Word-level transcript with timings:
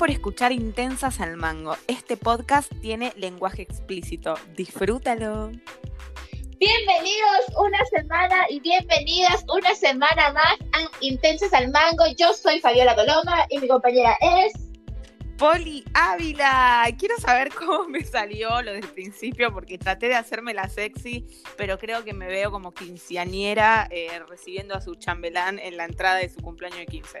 por 0.00 0.10
escuchar 0.10 0.50
Intensas 0.50 1.20
al 1.20 1.36
Mango. 1.36 1.76
Este 1.86 2.16
podcast 2.16 2.72
tiene 2.80 3.12
lenguaje 3.16 3.60
explícito. 3.60 4.32
Disfrútalo. 4.56 5.52
Bienvenidos 6.58 7.44
una 7.58 7.84
semana 7.84 8.46
y 8.48 8.60
bienvenidas 8.60 9.44
una 9.54 9.74
semana 9.74 10.32
más 10.32 10.56
a 10.72 10.90
Intensas 11.00 11.52
al 11.52 11.70
Mango. 11.70 12.04
Yo 12.16 12.32
soy 12.32 12.60
Fabiola 12.60 12.94
Coloma 12.94 13.44
y 13.50 13.58
mi 13.58 13.68
compañera 13.68 14.16
es... 14.22 14.54
Poli 15.36 15.84
Ávila. 15.92 16.88
Quiero 16.98 17.18
saber 17.18 17.50
cómo 17.52 17.86
me 17.86 18.02
salió 18.02 18.62
lo 18.62 18.72
del 18.72 18.88
principio 18.88 19.52
porque 19.52 19.76
traté 19.76 20.08
de 20.08 20.14
hacerme 20.14 20.54
la 20.54 20.70
sexy, 20.70 21.26
pero 21.58 21.78
creo 21.78 22.04
que 22.04 22.14
me 22.14 22.26
veo 22.26 22.50
como 22.50 22.72
quinceañera 22.72 23.86
eh, 23.90 24.18
recibiendo 24.26 24.74
a 24.74 24.80
su 24.80 24.94
chambelán 24.94 25.58
en 25.58 25.76
la 25.76 25.84
entrada 25.84 26.16
de 26.16 26.30
su 26.30 26.40
cumpleaños 26.40 26.78
de 26.78 26.86
15. 26.86 27.18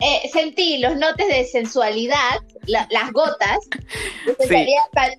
Eh, 0.00 0.30
sentí 0.32 0.78
los 0.78 0.96
notes 0.96 1.28
de 1.28 1.44
sensualidad, 1.44 2.40
las 2.66 3.12
gotas. 3.12 3.58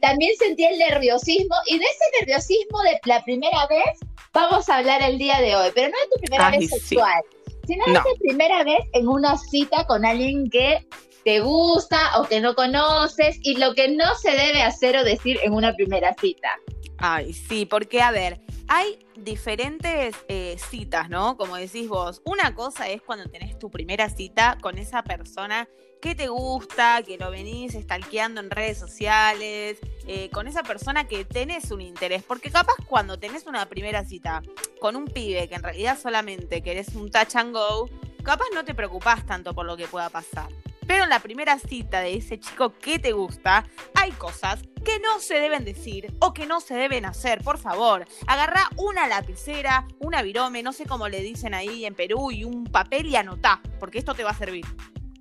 También 0.01 0.31
sentí 0.37 0.65
el 0.65 0.79
nerviosismo 0.79 1.55
y 1.67 1.77
de 1.77 1.85
ese 1.85 2.19
nerviosismo 2.19 2.81
de 2.81 2.99
la 3.05 3.23
primera 3.23 3.67
vez 3.67 3.99
vamos 4.33 4.69
a 4.69 4.77
hablar 4.77 5.01
el 5.01 5.17
día 5.17 5.39
de 5.39 5.55
hoy, 5.55 5.69
pero 5.75 5.89
no 5.89 5.95
es 6.03 6.09
tu 6.09 6.19
primera 6.21 6.51
vez 6.51 6.69
sexual, 6.69 7.21
sino 7.67 7.85
es 7.85 7.99
tu 7.99 8.19
primera 8.21 8.63
vez 8.63 8.79
en 8.93 9.07
una 9.07 9.37
cita 9.37 9.85
con 9.85 10.05
alguien 10.05 10.49
que 10.49 10.85
te 11.23 11.39
gusta 11.41 12.19
o 12.19 12.23
que 12.23 12.39
no 12.39 12.55
conoces 12.55 13.37
y 13.41 13.57
lo 13.57 13.75
que 13.75 13.89
no 13.89 14.15
se 14.15 14.31
debe 14.31 14.63
hacer 14.63 14.97
o 14.97 15.03
decir 15.03 15.37
en 15.43 15.53
una 15.53 15.73
primera 15.73 16.15
cita. 16.19 16.49
Ay, 16.97 17.33
sí, 17.33 17.65
porque 17.65 18.01
a 18.01 18.11
ver, 18.11 18.39
hay 18.67 18.99
diferentes 19.15 20.15
eh, 20.27 20.57
citas, 20.69 21.09
¿no? 21.09 21.37
Como 21.37 21.55
decís 21.55 21.87
vos, 21.87 22.21
una 22.25 22.55
cosa 22.55 22.89
es 22.89 23.01
cuando 23.01 23.29
tenés 23.29 23.57
tu 23.59 23.69
primera 23.69 24.09
cita 24.09 24.57
con 24.61 24.77
esa 24.77 25.03
persona 25.03 25.67
que 26.01 26.15
te 26.15 26.27
gusta, 26.27 27.03
que 27.03 27.17
lo 27.17 27.29
venís 27.29 27.73
stalkeando 27.73 28.41
en 28.41 28.49
redes 28.49 28.79
sociales, 28.79 29.77
eh, 30.07 30.29
con 30.31 30.47
esa 30.47 30.63
persona 30.63 31.07
que 31.07 31.25
tenés 31.25 31.71
un 31.71 31.81
interés. 31.81 32.23
Porque 32.23 32.49
capaz 32.49 32.75
cuando 32.87 33.19
tenés 33.19 33.45
una 33.45 33.67
primera 33.67 34.03
cita 34.03 34.41
con 34.79 34.95
un 34.95 35.05
pibe 35.05 35.47
que 35.47 35.55
en 35.55 35.63
realidad 35.63 35.97
solamente 36.01 36.63
querés 36.63 36.95
un 36.95 37.11
touch 37.11 37.35
and 37.35 37.53
go, 37.53 37.87
capaz 38.23 38.45
no 38.53 38.65
te 38.65 38.73
preocupás 38.73 39.25
tanto 39.25 39.53
por 39.53 39.65
lo 39.65 39.77
que 39.77 39.87
pueda 39.87 40.09
pasar. 40.09 40.49
Pero 40.91 41.05
en 41.05 41.09
la 41.09 41.21
primera 41.21 41.57
cita 41.57 42.01
de 42.01 42.15
ese 42.15 42.37
chico 42.37 42.77
que 42.77 42.99
te 42.99 43.13
gusta, 43.13 43.65
hay 43.95 44.11
cosas 44.11 44.61
que 44.83 44.99
no 44.99 45.21
se 45.21 45.35
deben 45.35 45.63
decir 45.63 46.13
o 46.19 46.33
que 46.33 46.45
no 46.45 46.59
se 46.59 46.73
deben 46.73 47.05
hacer. 47.05 47.41
Por 47.45 47.57
favor, 47.57 48.05
agarra 48.27 48.67
una 48.75 49.07
lapicera, 49.07 49.87
una 49.99 50.21
virome, 50.21 50.63
no 50.63 50.73
sé 50.73 50.85
cómo 50.85 51.07
le 51.07 51.21
dicen 51.21 51.53
ahí 51.53 51.85
en 51.85 51.95
Perú, 51.95 52.29
y 52.29 52.43
un 52.43 52.65
papel 52.65 53.05
y 53.05 53.15
anotá, 53.15 53.61
porque 53.79 53.99
esto 53.99 54.13
te 54.15 54.25
va 54.25 54.31
a 54.31 54.37
servir. 54.37 54.65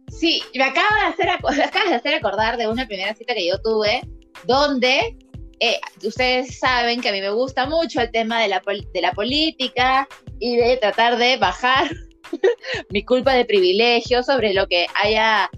Sí, 0.08 0.42
me 0.56 0.64
acaba 0.64 0.88
de 1.02 1.06
hacer, 1.12 1.88
de 1.88 1.94
hacer 1.94 2.14
acordar 2.16 2.56
de 2.56 2.66
una 2.66 2.88
primera 2.88 3.14
cita 3.14 3.32
que 3.32 3.46
yo 3.46 3.62
tuve, 3.62 4.00
donde 4.48 5.16
eh, 5.60 5.80
ustedes 6.02 6.58
saben 6.58 7.00
que 7.00 7.10
a 7.10 7.12
mí 7.12 7.20
me 7.20 7.30
gusta 7.30 7.66
mucho 7.66 8.00
el 8.00 8.10
tema 8.10 8.42
de 8.42 8.48
la, 8.48 8.60
de 8.92 9.00
la 9.00 9.12
política 9.12 10.08
y 10.40 10.56
de 10.56 10.78
tratar 10.78 11.16
de 11.16 11.36
bajar 11.36 11.88
mi 12.90 13.04
culpa 13.04 13.34
de 13.34 13.44
privilegio 13.44 14.24
sobre 14.24 14.52
lo 14.52 14.66
que 14.66 14.88
haya 14.96 15.48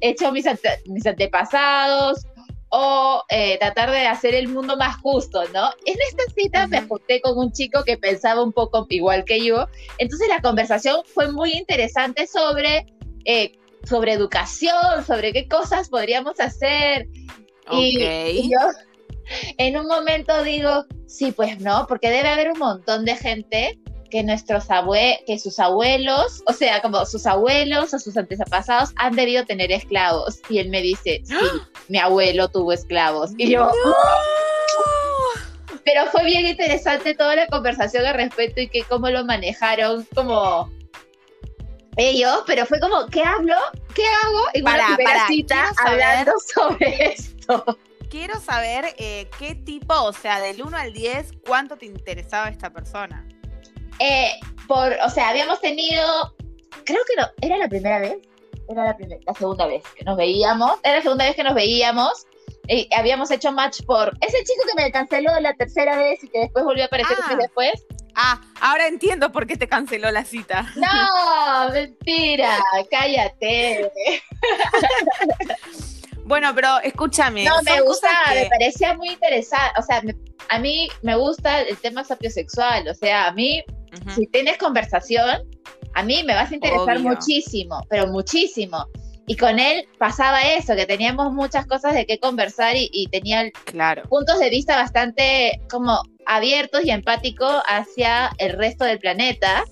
hecho 0.00 0.32
mis, 0.32 0.46
mis 0.86 1.06
antepasados 1.06 2.26
o 2.70 3.24
eh, 3.28 3.58
tratar 3.58 3.90
de 3.90 4.06
hacer 4.06 4.34
el 4.34 4.48
mundo 4.48 4.76
más 4.76 4.96
justo, 5.00 5.42
¿no? 5.52 5.70
En 5.86 5.96
esta 6.08 6.22
cita 6.34 6.66
me 6.68 6.82
junté 6.82 7.20
con 7.20 7.36
un 7.36 7.52
chico 7.52 7.82
que 7.84 7.98
pensaba 7.98 8.42
un 8.42 8.52
poco 8.52 8.86
igual 8.90 9.24
que 9.24 9.44
yo, 9.44 9.66
entonces 9.98 10.28
la 10.28 10.40
conversación 10.40 11.02
fue 11.04 11.32
muy 11.32 11.52
interesante 11.52 12.28
sobre, 12.28 12.86
eh, 13.24 13.58
sobre 13.84 14.12
educación, 14.12 15.04
sobre 15.04 15.32
qué 15.32 15.48
cosas 15.48 15.88
podríamos 15.88 16.38
hacer. 16.38 17.08
y, 17.72 18.50
yo 18.50 18.58
en 19.58 19.76
un 19.76 19.86
momento 19.86 20.42
digo, 20.42 20.84
sí, 21.06 21.32
pues 21.32 21.60
no, 21.60 21.86
porque 21.88 22.10
debe 22.10 22.28
haber 22.28 22.50
un 22.50 22.58
montón 22.58 23.04
de 23.04 23.16
gente 23.16 23.78
que 24.10 24.22
nuestros 24.22 24.70
abue 24.70 25.22
que 25.26 25.38
sus 25.38 25.58
abuelos, 25.58 26.42
o 26.46 26.52
sea, 26.52 26.82
como 26.82 27.04
sus 27.06 27.26
abuelos 27.26 27.94
o 27.94 27.98
sus 27.98 28.16
antepasados 28.16 28.90
han 28.96 29.16
debido 29.16 29.44
tener 29.44 29.72
esclavos. 29.72 30.40
Y 30.48 30.58
él 30.58 30.68
me 30.68 30.82
dice, 30.82 31.22
sí, 31.24 31.34
mi 31.88 31.98
abuelo 31.98 32.48
tuvo 32.48 32.72
esclavos. 32.72 33.32
Y 33.38 33.50
yo, 33.50 33.70
pero 35.84 36.06
fue 36.06 36.24
bien 36.24 36.46
interesante 36.46 37.14
toda 37.14 37.36
la 37.36 37.46
conversación 37.46 38.04
al 38.04 38.14
respecto 38.14 38.60
y 38.60 38.68
que 38.68 38.82
cómo 38.84 39.08
lo 39.10 39.24
manejaron 39.24 40.06
como 40.14 40.70
ellos, 41.96 42.42
pero 42.46 42.66
fue 42.66 42.80
como, 42.80 43.06
¿qué 43.06 43.22
hablo? 43.22 43.56
¿Qué 43.94 44.04
hago? 44.24 44.42
En 44.54 44.64
para, 44.64 44.94
una 44.94 45.26
cita 45.26 45.72
hablando 45.84 46.32
sobre 46.54 47.12
esto. 47.12 47.78
Quiero 48.10 48.40
saber 48.40 48.86
eh, 48.98 49.28
qué 49.38 49.54
tipo, 49.54 49.94
o 49.94 50.12
sea, 50.12 50.40
del 50.40 50.62
1 50.62 50.76
al 50.76 50.92
10, 50.92 51.32
cuánto 51.46 51.76
te 51.76 51.86
interesaba 51.86 52.48
esta 52.48 52.72
persona. 52.72 53.26
Eh, 54.00 54.32
por, 54.66 54.96
o 55.04 55.10
sea, 55.10 55.28
habíamos 55.28 55.60
tenido, 55.60 56.34
creo 56.84 57.00
que 57.06 57.20
no, 57.20 57.28
era 57.40 57.58
la 57.58 57.68
primera 57.68 58.00
vez, 58.00 58.16
era 58.68 58.84
la, 58.84 58.96
primera, 58.96 59.20
la 59.26 59.34
segunda 59.34 59.66
vez 59.66 59.82
que 59.96 60.04
nos 60.04 60.16
veíamos, 60.16 60.78
era 60.82 60.96
la 60.96 61.02
segunda 61.02 61.26
vez 61.26 61.36
que 61.36 61.44
nos 61.44 61.54
veíamos. 61.54 62.26
Y 62.68 62.88
habíamos 62.94 63.30
hecho 63.32 63.50
match 63.50 63.82
por 63.84 64.16
ese 64.20 64.38
chico 64.44 64.62
que 64.66 64.80
me 64.80 64.92
canceló 64.92 65.38
la 65.40 65.54
tercera 65.54 65.96
vez 65.96 66.22
y 66.22 66.28
que 66.28 66.40
después 66.40 66.64
volvió 66.64 66.84
a 66.84 66.86
aparecer 66.86 67.16
ah. 67.24 67.36
después. 67.36 67.84
Ah, 68.14 68.40
ahora 68.60 68.86
entiendo 68.86 69.32
por 69.32 69.46
qué 69.46 69.56
te 69.56 69.68
canceló 69.68 70.10
la 70.10 70.24
cita. 70.24 70.72
No, 70.76 71.70
mentira, 71.72 72.58
cállate. 72.90 73.90
bueno, 76.24 76.54
pero 76.54 76.80
escúchame. 76.80 77.44
No, 77.44 77.60
me 77.62 77.80
gusta, 77.80 78.08
me 78.34 78.46
parecía 78.46 78.94
muy 78.94 79.10
interesante. 79.10 79.72
O 79.78 79.82
sea, 79.82 80.02
a 80.48 80.58
mí 80.58 80.88
me 81.02 81.16
gusta 81.16 81.62
el 81.62 81.76
tema 81.78 82.04
sapiosexual. 82.04 82.86
O 82.88 82.94
sea, 82.94 83.26
a 83.26 83.32
mí 83.32 83.64
si 84.14 84.26
tienes 84.26 84.58
conversación, 84.58 85.42
a 85.94 86.02
mí 86.02 86.22
me 86.24 86.34
vas 86.34 86.50
a 86.50 86.54
interesar 86.54 86.98
muchísimo, 87.00 87.84
pero 87.88 88.06
muchísimo. 88.06 88.86
Y 89.26 89.36
con 89.36 89.60
él 89.60 89.86
pasaba 89.98 90.40
eso, 90.40 90.74
que 90.74 90.86
teníamos 90.86 91.32
muchas 91.32 91.66
cosas 91.66 91.94
de 91.94 92.04
qué 92.04 92.18
conversar 92.18 92.74
y, 92.76 93.06
tenía 93.12 93.50
claro. 93.64 94.02
puntos 94.08 94.40
de 94.40 94.50
vista 94.50 94.74
bastante 94.74 95.60
como 95.70 96.02
abiertos 96.26 96.84
y 96.84 96.90
empáticos 96.90 97.62
hacia 97.66 98.30
el 98.38 98.52
resto 98.54 98.84
del 98.84 98.98
planeta 98.98 99.64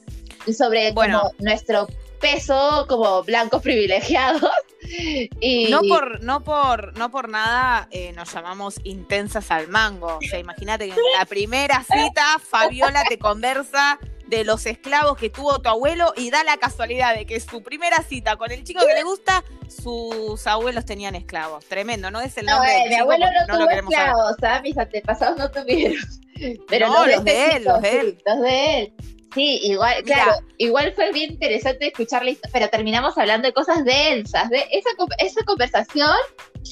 y 0.46 0.52
sobre 0.52 0.92
bueno, 0.92 1.30
nuestro 1.40 1.88
peso 2.20 2.86
como 2.88 3.22
blancos 3.24 3.62
privilegiados. 3.62 4.50
Y... 5.40 5.70
No 5.70 5.82
por, 5.82 6.22
no 6.22 6.42
por, 6.42 6.96
no 6.96 7.10
por 7.10 7.28
nada 7.28 7.88
eh, 7.90 8.12
nos 8.12 8.32
llamamos 8.32 8.80
intensas 8.84 9.50
al 9.50 9.68
mango. 9.68 10.18
O 10.18 10.28
sea, 10.28 10.38
imagínate 10.38 10.86
que 10.86 10.92
en 10.92 11.18
la 11.18 11.24
primera 11.24 11.84
cita 11.84 12.38
Fabiola 12.38 13.04
te 13.08 13.18
conversa 13.18 13.98
de 14.26 14.44
los 14.44 14.66
esclavos 14.66 15.16
que 15.16 15.30
tuvo 15.30 15.58
tu 15.60 15.68
abuelo 15.68 16.12
y 16.16 16.30
da 16.30 16.44
la 16.44 16.58
casualidad 16.58 17.14
de 17.14 17.24
que 17.24 17.40
su 17.40 17.62
primera 17.62 18.02
cita 18.02 18.36
con 18.36 18.52
el 18.52 18.62
chico 18.62 18.80
que 18.86 18.94
le 18.94 19.02
gusta, 19.02 19.42
sus 19.68 20.46
abuelos 20.46 20.84
tenían 20.84 21.14
esclavos. 21.14 21.64
Tremendo, 21.64 22.10
¿no? 22.10 22.20
Es 22.20 22.36
el 22.36 22.46
nombre 22.46 22.70
no, 22.78 22.84
eh, 22.84 22.88
mi 22.88 22.94
abuelo 22.96 23.26
no, 23.48 23.58
tuvo 23.58 23.70
esclavos, 23.70 24.36
¿sabes? 24.40 24.62
Mis 24.62 24.78
antepasados 24.78 25.38
no 25.38 25.50
tuvieron. 25.50 26.04
Pero 26.68 26.88
no, 26.88 27.06
los, 27.06 27.24
de 27.24 27.46
él, 27.52 27.64
los 27.64 27.80
de 27.80 28.00
él. 28.00 28.18
Los 28.24 28.40
de 28.40 28.80
él. 28.80 28.92
Sí, 29.34 29.60
igual, 29.62 30.02
claro, 30.04 30.32
igual 30.56 30.92
fue 30.94 31.12
bien 31.12 31.32
interesante 31.32 31.88
escucharle, 31.88 32.38
pero 32.52 32.68
terminamos 32.68 33.16
hablando 33.18 33.46
de 33.46 33.52
cosas 33.52 33.84
densas, 33.84 34.48
de 34.48 34.66
esa, 34.70 34.90
esa 35.18 35.44
conversación 35.44 36.16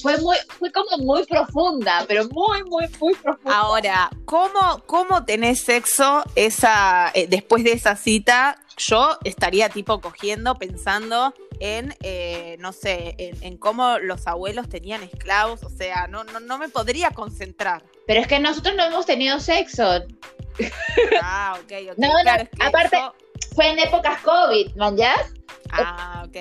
fue 0.01 0.17
muy, 0.19 0.37
fue 0.57 0.71
como 0.71 0.97
muy 0.97 1.25
profunda, 1.25 2.05
pero 2.07 2.27
muy, 2.29 2.63
muy, 2.63 2.85
muy 2.99 3.13
profunda. 3.15 3.57
Ahora, 3.57 4.09
¿cómo, 4.25 4.83
cómo 4.85 5.23
tenés 5.25 5.61
sexo 5.61 6.23
esa, 6.35 7.11
eh, 7.13 7.27
después 7.27 7.63
de 7.63 7.73
esa 7.73 7.95
cita? 7.95 8.59
Yo 8.77 9.17
estaría 9.23 9.69
tipo 9.69 10.01
cogiendo, 10.01 10.55
pensando 10.55 11.33
en, 11.59 11.95
eh, 12.03 12.57
no 12.59 12.73
sé, 12.73 13.15
en, 13.17 13.57
cómo 13.57 13.97
los 13.97 14.27
abuelos 14.27 14.69
tenían 14.69 15.01
esclavos, 15.03 15.63
o 15.63 15.69
sea, 15.69 16.07
no, 16.07 16.23
no, 16.23 16.39
no 16.39 16.57
me 16.57 16.69
podría 16.69 17.09
concentrar. 17.09 17.83
Pero 18.05 18.21
es 18.21 18.27
que 18.27 18.39
nosotros 18.39 18.75
no 18.75 18.83
hemos 18.83 19.05
tenido 19.05 19.39
sexo. 19.39 20.03
Ah, 21.21 21.57
ok, 21.59 21.71
ok. 21.91 21.97
No, 21.97 22.09
aparte, 22.59 22.97
fue 23.55 23.69
en 23.69 23.79
épocas 23.79 24.21
COVID, 24.21 24.75
¿man 24.75 24.97
ya? 24.97 25.15
Ah, 25.71 26.25
ok. 26.27 26.35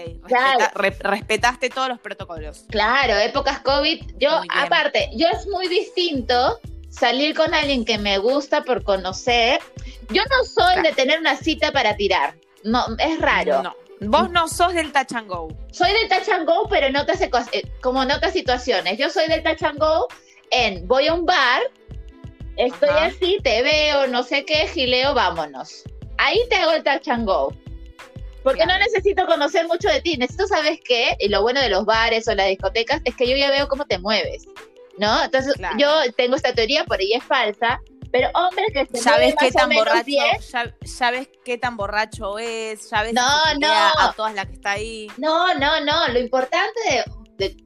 respetaste 1.03 1.71
todos 1.71 1.89
los 1.89 2.01
protocolos. 2.01 2.65
Claro, 2.71 3.17
épocas 3.17 3.61
COVID. 3.61 4.19
Yo, 4.19 4.31
aparte, 4.51 5.11
yo 5.15 5.29
es 5.29 5.47
muy 5.49 5.69
distinto 5.69 6.61
salir 6.91 7.35
con 7.35 7.53
alguien 7.55 7.85
que 7.85 7.99
me 7.99 8.19
gusta 8.19 8.63
por 8.63 8.83
conocer. 8.83 9.61
Yo 10.11 10.23
no 10.31 10.45
soy 10.45 10.83
de 10.83 10.93
tener 10.93 11.19
una 11.21 11.37
cita 11.37 11.73
para 11.73 11.97
tirar. 11.97 12.35
No, 12.65 12.85
es 12.99 13.21
raro. 13.21 13.63
No. 13.63 13.75
Vos 14.01 14.31
no 14.31 14.47
sos 14.47 14.75
del 14.75 14.93
touch 14.93 15.13
and 15.13 15.29
go. 15.29 15.49
Soy 15.73 15.93
del 15.93 16.09
touch 16.09 16.29
and 16.29 16.47
go, 16.47 16.69
pero 16.69 16.87
en 16.87 16.97
otras, 16.97 17.21
eh, 17.23 17.31
como 17.81 18.03
en 18.03 18.11
otras 18.11 18.33
situaciones. 18.33 18.99
Yo 18.99 19.09
soy 19.09 19.27
del 19.29 19.43
touch 19.43 19.63
and 19.63 19.79
go 19.79 20.07
en 20.51 20.87
voy 20.87 21.09
a 21.09 21.15
un 21.15 21.27
bar, 21.27 21.63
estoy 22.57 22.89
así, 22.89 23.39
te 23.43 23.63
veo, 23.63 24.07
no 24.07 24.23
sé 24.23 24.45
qué, 24.45 24.67
gileo, 24.69 25.15
vámonos. 25.15 25.85
Ahí 26.19 26.41
te 26.49 26.57
hago 26.57 26.73
el 26.73 26.83
touch 26.83 27.09
and 27.09 27.27
go. 27.27 27.53
Porque 28.43 28.65
no 28.65 28.79
necesito 28.79 29.27
conocer 29.27 29.67
mucho 29.67 29.89
de 29.89 30.01
ti. 30.01 30.17
Necesito, 30.17 30.47
¿sabes 30.47 30.79
qué? 30.85 31.17
Y 31.19 31.29
lo 31.29 31.43
bueno 31.43 31.61
de 31.61 31.69
los 31.69 31.85
bares 31.85 32.29
o 32.29 32.35
las 32.35 32.47
discotecas 32.47 33.01
es 33.05 33.17
que 33.17 33.29
yo 33.29 33.37
ya 33.37 33.51
veo 33.51 33.67
cómo 33.67 33.85
te 33.87 33.99
mueves. 33.99 34.45
¿No? 34.99 35.25
Entonces, 35.25 35.55
yo 35.79 35.91
tengo 36.17 36.37
esta 36.37 36.55
teoría, 36.55 36.85
por 36.85 37.01
ahí 37.01 37.13
es 37.13 37.25
falsa, 37.25 37.81
pero 38.13 38.31
hombres 38.35 38.69
que 38.73 38.87
se 38.87 39.03
¿Sabes 39.03 39.35
qué 39.39 39.51
tan 39.51 39.71
borracho, 39.71 40.11
¿Sabes 40.85 41.29
qué 41.45 41.59
tan 41.59 41.77
borracho 41.77 42.39
es? 42.39 42.89
¿Sabes 42.89 43.13
no, 43.13 43.55
no. 43.61 43.69
a 43.69 44.15
todas 44.17 44.35
las 44.35 44.47
que 44.47 44.53
está 44.53 44.71
ahí? 44.73 45.09
No, 45.19 45.53
no, 45.55 45.81
no. 45.81 46.09
Lo 46.09 46.19
importante 46.19 46.81
de, 46.89 47.05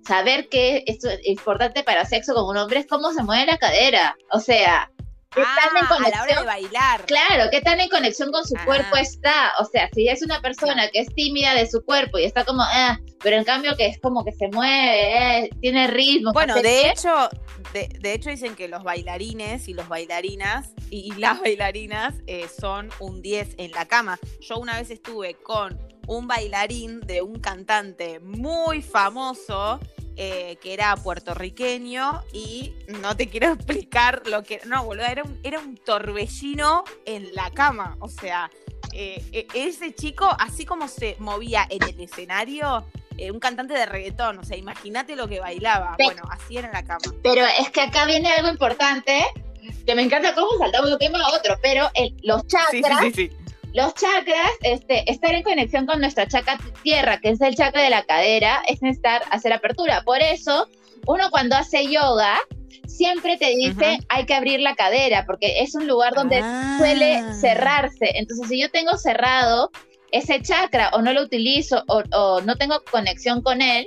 saber 0.06 0.48
que 0.48 0.84
esto 0.86 1.08
es 1.08 1.20
importante 1.24 1.82
para 1.82 2.04
sexo 2.04 2.34
con 2.34 2.46
un 2.46 2.56
hombre 2.56 2.80
es 2.80 2.86
cómo 2.86 3.12
se 3.12 3.22
mueve 3.22 3.46
la 3.46 3.58
cadera. 3.58 4.16
O 4.32 4.40
sea, 4.40 4.90
¿Qué 5.32 5.42
tan 5.42 5.76
en 5.76 5.86
conexión? 5.86 6.02
Ah, 6.02 6.06
a 6.06 6.10
la 6.10 6.22
hora 6.22 6.40
de 6.40 6.46
bailar. 6.46 7.06
Claro, 7.06 7.50
¿qué 7.52 7.60
tan 7.60 7.78
en 7.78 7.88
conexión 7.88 8.32
con 8.32 8.44
su 8.44 8.56
ah. 8.58 8.64
cuerpo 8.64 8.96
está? 8.96 9.52
O 9.60 9.64
sea, 9.64 9.88
si 9.94 10.08
es 10.08 10.22
una 10.22 10.40
persona 10.40 10.88
que 10.90 11.00
es 11.00 11.14
tímida 11.14 11.54
de 11.54 11.70
su 11.70 11.84
cuerpo 11.84 12.18
y 12.18 12.24
está 12.24 12.44
como, 12.44 12.62
ah, 12.62 12.98
pero 13.22 13.36
en 13.36 13.44
cambio 13.44 13.76
que 13.76 13.86
es 13.86 14.00
como 14.00 14.24
que 14.24 14.32
se 14.32 14.48
mueve, 14.48 15.44
eh, 15.44 15.50
tiene 15.60 15.86
ritmo. 15.86 16.32
Bueno, 16.32 16.56
de 16.60 16.90
hecho, 16.90 17.28
de, 17.72 18.12
hecho 18.12 18.30
dicen 18.30 18.56
que 18.56 18.66
los 18.66 18.82
bailarines 18.82 19.68
y 19.68 19.74
los 19.74 19.88
bailarinas 19.88 20.74
y, 20.90 21.12
las 21.14 21.40
bailarinas 21.42 22.14
eh, 22.26 22.48
son 22.48 22.90
un 22.98 23.22
10 23.22 23.54
en 23.58 23.70
la 23.70 23.86
cama. 23.86 24.18
Yo 24.40 24.58
una 24.58 24.78
vez 24.78 24.90
estuve 24.90 25.34
con 25.34 25.78
un 26.10 26.26
bailarín 26.26 27.00
de 27.00 27.22
un 27.22 27.38
cantante 27.38 28.18
muy 28.18 28.82
famoso 28.82 29.78
eh, 30.16 30.58
que 30.60 30.74
era 30.74 30.96
puertorriqueño 30.96 32.22
y 32.32 32.74
no 33.00 33.16
te 33.16 33.28
quiero 33.28 33.52
explicar 33.52 34.22
lo 34.26 34.42
que... 34.42 34.60
No, 34.66 34.84
boludo, 34.84 35.06
era 35.06 35.22
un, 35.22 35.38
era 35.44 35.60
un 35.60 35.76
torbellino 35.76 36.82
en 37.06 37.32
la 37.32 37.50
cama. 37.52 37.96
O 38.00 38.08
sea, 38.08 38.50
eh, 38.92 39.24
e, 39.30 39.46
ese 39.54 39.94
chico, 39.94 40.28
así 40.40 40.66
como 40.66 40.88
se 40.88 41.14
movía 41.20 41.64
en 41.70 41.80
el 41.84 42.00
escenario, 42.00 42.84
eh, 43.16 43.30
un 43.30 43.38
cantante 43.38 43.74
de 43.74 43.86
reggaetón, 43.86 44.40
o 44.40 44.42
sea, 44.42 44.56
imagínate 44.56 45.14
lo 45.14 45.28
que 45.28 45.38
bailaba. 45.38 45.96
bueno, 46.02 46.22
así 46.28 46.56
era 46.56 46.66
en 46.66 46.74
la 46.74 46.84
cama. 46.84 47.04
Pero 47.22 47.46
es 47.46 47.70
que 47.70 47.82
acá 47.82 48.04
viene 48.04 48.32
algo 48.32 48.48
importante, 48.50 49.24
que 49.86 49.94
me 49.94 50.02
encanta 50.02 50.34
cómo 50.34 50.58
saltamos 50.58 50.88
de 50.88 50.94
un 50.94 50.98
tema 50.98 51.20
a 51.20 51.28
otro, 51.36 51.56
pero 51.62 51.88
los 52.24 52.44
chakras... 52.48 53.04
Los 53.72 53.94
chakras, 53.94 54.50
este, 54.62 55.10
estar 55.10 55.34
en 55.34 55.42
conexión 55.42 55.86
con 55.86 56.00
nuestra 56.00 56.26
chakra 56.26 56.58
tierra, 56.82 57.20
que 57.20 57.30
es 57.30 57.40
el 57.40 57.54
chakra 57.54 57.82
de 57.82 57.90
la 57.90 58.02
cadera, 58.02 58.62
es 58.66 58.82
necesitar 58.82 59.22
hacer 59.30 59.52
apertura. 59.52 60.02
Por 60.02 60.20
eso, 60.20 60.68
uno 61.06 61.30
cuando 61.30 61.56
hace 61.56 61.86
yoga, 61.86 62.38
siempre 62.86 63.36
te 63.36 63.54
dice 63.56 64.00
hay 64.08 64.26
que 64.26 64.34
abrir 64.34 64.60
la 64.60 64.74
cadera, 64.74 65.24
porque 65.24 65.60
es 65.60 65.74
un 65.74 65.86
lugar 65.86 66.14
donde 66.14 66.42
suele 66.78 67.16
ah. 67.16 67.32
cerrarse. 67.34 68.10
Entonces, 68.14 68.48
si 68.48 68.60
yo 68.60 68.70
tengo 68.70 68.96
cerrado 68.96 69.70
ese 70.10 70.42
chakra 70.42 70.90
o 70.92 71.02
no 71.02 71.12
lo 71.12 71.22
utilizo 71.22 71.84
o, 71.86 72.02
o 72.12 72.40
no 72.40 72.56
tengo 72.56 72.82
conexión 72.90 73.42
con 73.42 73.62
él, 73.62 73.86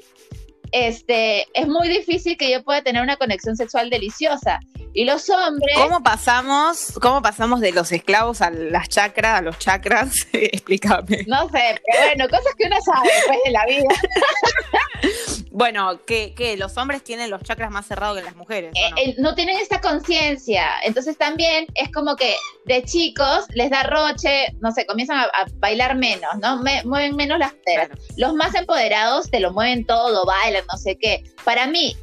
este, 0.73 1.45
es 1.53 1.67
muy 1.67 1.87
difícil 1.87 2.35
que 2.35 2.51
yo 2.51 2.63
pueda 2.63 2.81
tener 2.81 3.01
una 3.01 3.15
conexión 3.15 3.55
sexual 3.55 3.91
deliciosa. 3.91 4.59
Y 4.95 5.05
los 5.05 5.27
hombres. 5.29 5.75
¿Cómo 5.75 6.03
pasamos, 6.03 6.93
cómo 7.01 7.21
pasamos 7.21 7.61
de 7.61 7.71
los 7.71 7.91
esclavos 7.91 8.41
a 8.41 8.51
las 8.51 8.89
chakras, 8.89 9.39
a 9.39 9.41
los 9.41 9.57
chakras? 9.57 10.13
Explícame. 10.33 11.25
No 11.27 11.49
sé, 11.49 11.81
pero 11.85 12.03
bueno, 12.05 12.29
cosas 12.29 12.53
que 12.57 12.67
uno 12.67 12.77
sabe 12.81 13.09
después 13.15 13.39
de 13.45 13.51
la 13.51 13.65
vida. 13.65 13.87
bueno, 15.51 15.99
que, 16.05 16.33
los 16.57 16.77
hombres 16.77 17.03
tienen 17.03 17.31
los 17.31 17.41
chakras 17.41 17.71
más 17.71 17.87
cerrados 17.87 18.17
que 18.17 18.23
las 18.23 18.35
mujeres. 18.35 18.73
no? 18.73 18.97
Eh, 18.97 19.15
no? 19.17 19.33
tienen 19.33 19.57
esta 19.57 19.81
conciencia. 19.81 20.69
Entonces 20.83 21.17
también 21.17 21.65
es 21.73 21.91
como 21.91 22.15
que 22.15 22.35
de 22.65 22.83
chicos 22.83 23.45
les 23.49 23.71
da 23.71 23.83
roche, 23.83 24.55
no 24.59 24.71
sé, 24.71 24.85
comienzan 24.85 25.17
a, 25.19 25.29
bailar 25.55 25.95
menos, 25.95 26.31
¿no? 26.39 26.61
mueven 26.85 27.15
menos 27.15 27.39
las 27.39 27.53
caderas. 27.65 27.97
Los 28.17 28.33
más 28.33 28.53
empoderados 28.53 29.29
te 29.31 29.39
lo 29.39 29.51
mueven 29.51 29.85
todo, 29.85 30.25
bailan, 30.25 30.62
no 30.71 30.77
sé 30.77 30.97
qué. 30.99 31.23
Para 31.43 31.67
mí, 31.67 31.95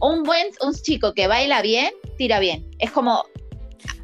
un 0.00 0.22
buen, 0.22 0.48
un 0.60 0.74
chico 0.74 1.14
que 1.14 1.26
baila 1.26 1.62
bien, 1.62 1.92
tira 2.16 2.38
bien. 2.38 2.68
Es 2.78 2.90
como 2.90 3.24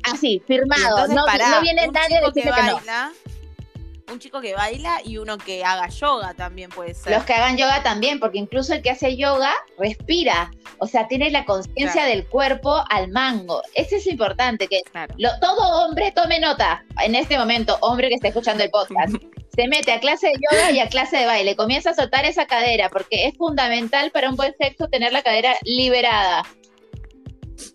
así, 0.05 0.43
firmado. 0.47 1.09
No, 1.09 1.27
no, 1.27 1.61
viene 1.63 1.89
nadie 1.89 2.19
a 2.19 2.21
decirle 2.21 2.43
que, 2.43 2.51
baila, 2.51 3.13
Un 4.11 4.19
chico 4.19 4.41
que 4.41 4.55
baila 4.55 5.01
y 5.05 5.17
uno 5.17 5.39
que 5.39 5.65
haga 5.65 5.89
yoga 5.89 6.35
también 6.35 6.71
puede 6.71 6.95
ser. 6.95 7.13
Los 7.13 7.25
que 7.25 7.33
hagan 7.33 7.57
yoga 7.57 7.83
también, 7.83 8.21
porque 8.21 8.39
incluso 8.39 8.75
el 8.75 8.83
que 8.83 8.91
hace 8.91 9.17
yoga 9.17 9.53
respira. 9.79 10.51
O 10.79 10.87
sea, 10.87 11.09
tiene 11.09 11.31
la 11.31 11.45
conciencia 11.45 12.05
del 12.05 12.27
cuerpo 12.27 12.85
al 12.91 13.11
mango. 13.11 13.63
Eso 13.75 13.97
es 13.97 14.07
importante, 14.07 14.69
que 14.69 14.83
todo 15.41 15.87
hombre 15.87 16.13
tome 16.13 16.39
nota. 16.39 16.85
En 17.03 17.15
este 17.15 17.39
momento, 17.39 17.79
hombre 17.81 18.09
que 18.09 18.15
está 18.15 18.29
escuchando 18.29 18.63
el 18.63 18.71
podcast. 18.71 19.15
se 19.55 19.69
mete 19.69 19.93
a 19.93 20.01
clase 20.01 20.29
de 20.29 20.35
yoga 20.35 20.71
y 20.73 20.81
a 20.81 20.89
clase 20.89 21.17
de 21.17 21.27
baile, 21.27 21.57
comienza 21.57 21.91
a 21.91 21.95
soltar 21.95 22.25
esa 22.25 22.47
cadera, 22.47 22.91
porque 22.91 23.27
es 23.27 23.37
fundamental 23.37 24.11
para 24.11 24.29
un 24.29 24.37
buen 24.37 24.55
sexo 24.59 24.89
tener 24.89 25.13
la 25.13 25.23
cadera 25.23 25.55
liberada. 25.63 26.45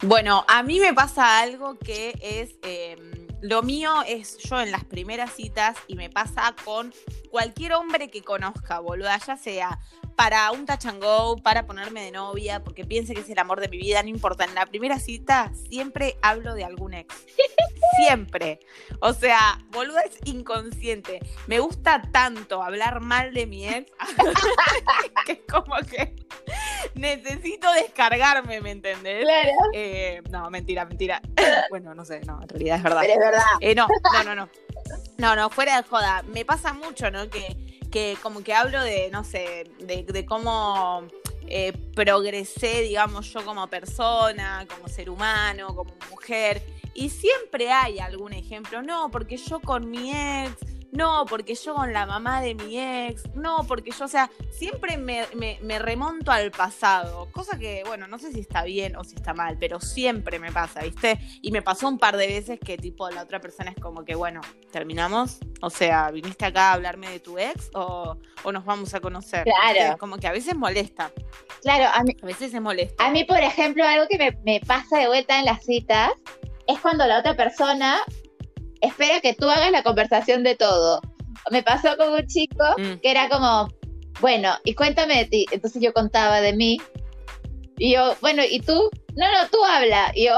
Bueno, 0.02 0.46
a 0.48 0.64
mí 0.64 0.80
me 0.80 0.94
pasa 0.94 1.40
algo 1.40 1.78
que 1.78 2.14
es, 2.22 2.52
em, 2.64 3.19
lo 3.42 3.64
mío 3.64 3.92
es 4.08 4.38
yo 4.38 4.60
en 4.60 4.72
las 4.72 4.84
primeras 4.84 5.34
citas 5.34 5.78
y 5.88 5.96
me 5.96 6.10
pasa 6.10 6.56
con 6.64 6.94
cualquier 7.30 7.74
hombre 7.74 8.10
que 8.10 8.22
conozca, 8.22 8.80
boluda, 8.80 9.18
ya 9.18 9.38
sea 9.38 9.80
para 10.20 10.52
un 10.52 10.66
touch 10.66 10.86
and 10.86 11.02
go, 11.02 11.38
para 11.38 11.66
ponerme 11.66 12.04
de 12.04 12.12
novia, 12.12 12.62
porque 12.62 12.84
piense 12.84 13.14
que 13.14 13.22
es 13.22 13.30
el 13.30 13.40
amor 13.40 13.62
de 13.62 13.70
mi 13.70 13.78
vida, 13.78 14.04
no 14.04 14.10
importa. 14.10 14.44
En 14.44 14.54
la 14.54 14.66
primera 14.66 15.00
cita 15.00 15.50
siempre 15.70 16.18
hablo 16.22 16.56
de 16.56 16.66
algún 16.66 16.94
ex. 16.94 17.26
siempre. 17.98 18.60
O 19.00 19.14
sea, 19.14 19.64
boluda 19.70 20.02
es 20.02 20.18
inconsciente. 20.26 21.22
Me 21.48 21.60
gusta 21.60 22.02
tanto 22.12 22.62
hablar 22.62 23.00
mal 23.00 23.34
de 23.34 23.46
mi 23.46 23.66
ex 23.66 23.90
que 25.26 25.32
es 25.32 25.40
como 25.50 25.78
que 25.90 26.14
necesito 26.96 27.72
descargarme, 27.72 28.60
¿me 28.60 28.72
entendés? 28.72 29.24
Claro. 29.24 29.52
Eh, 29.74 30.22
no, 30.30 30.50
mentira, 30.50 30.84
mentira. 30.84 31.22
bueno, 31.70 31.96
no 31.96 32.04
sé, 32.04 32.20
no, 32.26 32.42
en 32.42 32.50
realidad 32.50 32.76
es 32.76 32.84
verdad. 32.84 33.02
Pero 33.04 33.14
es 33.14 33.20
verdad. 33.20 33.46
Eh, 33.62 33.74
no, 33.74 33.88
no, 34.12 34.24
no, 34.26 34.36
no. 34.36 34.50
No, 35.18 35.36
no, 35.38 35.50
fuera 35.50 35.78
de 35.78 35.88
joda. 35.88 36.24
Me 36.24 36.44
pasa 36.44 36.74
mucho, 36.74 37.10
¿no? 37.10 37.30
Que 37.30 37.79
que 37.90 38.18
como 38.22 38.44
que 38.44 38.54
hablo 38.54 38.82
de, 38.84 39.10
no 39.12 39.24
sé, 39.24 39.70
de, 39.80 40.26
cómo 40.26 41.08
eh, 41.48 41.74
progresé, 41.96 42.82
digamos, 42.82 43.32
yo 43.34 43.44
como 43.44 43.68
persona, 43.68 44.66
como 44.74 44.88
ser 44.88 45.10
humano, 45.10 45.76
como 45.76 45.94
mujer. 46.10 46.62
Y 46.94 47.10
siempre 47.10 47.72
hay 47.72 48.00
algún 48.00 48.34
ejemplo, 48.34 48.82
no, 48.82 49.10
porque 49.12 49.38
yo 49.38 49.60
con 49.60 49.90
mi 49.90 50.12
ex 50.12 50.69
no, 50.92 51.26
porque 51.30 51.56
yo 51.56 51.76
con 51.76 51.94
la 51.94 52.06
mamá 52.06 52.42
de 52.42 52.56
mi 52.56 52.80
ex, 52.80 53.24
no, 53.36 53.64
porque 53.68 53.92
yo, 53.92 54.06
o 54.06 54.08
sea, 54.08 54.30
siempre 54.52 54.98
me, 54.98 55.80
remonto 55.80 56.32
al 56.32 56.52
pasado, 56.52 57.32
cosa 57.32 57.60
que, 57.60 57.84
bueno, 57.86 58.08
no 58.08 58.18
sé 58.18 58.32
si 58.32 58.40
está 58.40 58.64
bien 58.64 58.96
o 58.96 59.04
si 59.04 59.16
está 59.16 59.34
mal, 59.34 59.58
pero 59.60 59.80
siempre 59.80 60.40
me 60.40 60.52
pasa, 60.52 60.82
¿viste? 60.82 61.20
Y 61.42 61.52
me 61.52 61.62
pasó 61.62 61.88
un 61.88 62.00
par 62.00 62.18
de 62.18 62.28
veces 62.28 62.60
que 62.60 62.78
tipo 62.78 63.10
la 63.10 63.24
otra 63.24 63.40
persona 63.40 63.72
es 63.72 63.82
como 63.82 64.04
que, 64.04 64.16
bueno, 64.16 64.42
terminamos, 64.72 65.38
o 65.62 65.70
sea, 65.70 66.10
viniste 66.12 66.46
acá 66.46 66.72
a 66.72 66.74
hablarme 66.74 67.10
de 67.10 67.20
tu 67.20 67.38
ex 67.38 67.70
o, 67.74 68.18
nos 68.52 68.66
vamos 68.66 68.94
a 68.96 69.00
conocer. 69.00 69.44
Claro. 69.44 69.98
Como 70.00 70.18
que 70.18 70.28
a 70.28 70.32
veces 70.32 70.56
molesta. 70.56 71.12
Claro, 71.62 71.86
a 71.94 72.04
mí. 72.04 72.16
A 72.22 72.26
veces 72.26 72.52
se 72.52 72.60
molesta. 72.60 73.06
A 73.06 73.12
mí, 73.12 73.26
por 73.26 73.38
ejemplo, 73.38 73.86
algo 73.86 74.08
que 74.10 74.18
me, 74.18 74.32
me 74.44 74.60
pasa 74.66 74.98
de 74.98 75.08
vuelta 75.08 75.38
en 75.38 75.46
las 75.46 75.64
citas 75.64 76.12
es 76.66 76.80
cuando 76.80 77.06
la 77.06 77.20
otra 77.20 77.36
persona 77.36 78.02
espera 78.82 79.22
que 79.22 79.34
tú 79.34 79.50
hagas 79.50 79.72
la 79.72 79.84
conversación 79.84 80.44
de 80.44 80.56
todo. 80.56 81.02
Me 81.52 81.64
pasó 81.64 81.96
con 81.98 82.14
un 82.14 82.26
chico 82.28 82.64
mm. 82.78 83.00
que 83.02 83.12
era 83.12 83.30
como, 83.30 83.70
bueno, 84.20 84.54
y 84.64 84.74
cuéntame 84.76 85.18
de 85.18 85.26
ti. 85.26 85.46
Entonces 85.52 85.82
yo 85.82 85.94
contaba 85.94 86.42
de 86.42 86.54
mí. 86.54 86.82
Y 87.78 87.94
yo, 87.94 88.16
bueno, 88.22 88.44
¿y 88.50 88.60
tú? 88.60 88.90
No, 89.16 89.26
no, 89.32 89.50
tú 89.50 89.64
habla. 89.64 90.12
Y 90.14 90.26
yo, 90.26 90.38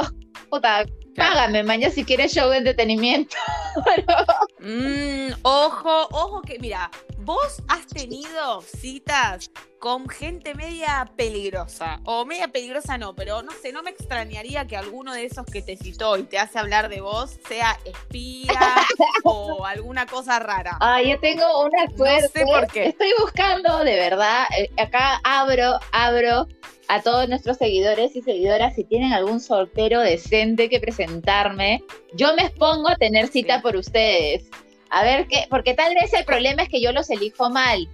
puta, 0.50 0.86
págame, 1.16 1.64
mañana 1.64 1.94
si 1.94 2.04
quieres 2.04 2.34
show 2.34 2.50
de 2.50 2.58
entretenimiento. 2.58 3.36
mm, 4.60 5.34
ojo, 5.42 6.08
ojo 6.12 6.42
que, 6.42 6.60
mira, 6.60 6.90
vos 7.24 7.62
has 7.68 7.86
tenido 7.88 8.62
citas 8.62 9.52
con 9.80 10.08
gente 10.10 10.54
media 10.54 11.12
peligrosa, 11.16 12.00
o 12.06 12.26
media 12.26 12.48
peligrosa 12.48 12.98
no, 12.98 13.16
pero 13.16 13.42
no 13.42 13.52
sé, 13.52 13.72
no 13.72 13.82
me 13.82 13.90
extrañaría 13.90 14.68
que 14.68 14.78
alguno 14.78 15.14
de 15.14 15.26
esos 15.26 15.46
que 15.46 15.62
te 15.62 15.76
citó 15.76 16.18
y 16.18 16.24
te 16.24 16.38
hace 16.38 16.60
hablar 16.60 16.90
de 16.90 17.02
vos 17.02 17.40
sea 17.48 17.78
espía 17.86 18.54
o 19.24 19.66
alguna 19.66 20.06
cosa 20.06 20.40
rara. 20.40 20.78
Ah, 20.82 21.02
yo 21.02 21.20
tengo 21.20 21.66
una 21.66 21.88
suerte. 21.96 22.44
No 22.44 22.52
sé 22.52 22.60
por 22.60 22.68
qué. 22.68 22.88
Estoy 22.90 23.12
buscando, 23.20 23.84
de 23.84 23.96
verdad, 23.96 24.46
eh, 24.58 24.70
acá 24.78 25.20
abro, 25.24 25.80
abro 25.92 26.48
a 26.88 27.02
todos 27.02 27.28
nuestros 27.30 27.58
seguidores 27.58 28.16
y 28.16 28.22
seguidoras 28.22 28.76
si 28.76 28.84
tienen 28.84 29.14
algún 29.14 29.40
soltero 29.40 30.02
decente 30.02 30.70
que 30.70 30.80
presentarme. 30.80 31.84
Yo 32.14 32.36
me 32.36 32.44
expongo 32.44 32.90
a 32.90 32.96
tener 32.96 33.28
cita 33.30 33.62
por 33.62 33.76
ustedes. 33.76 34.50
A 34.92 35.04
ver 35.04 35.28
qué, 35.28 35.48
porque 35.50 35.74
tal 35.74 35.96
vez 35.96 36.14
el 36.14 36.26
problema 36.26 36.64
es 36.64 36.70
que 36.70 36.82
yo 36.82 36.92
los 36.92 37.10
elijo 37.10 37.50
mal. 37.50 37.90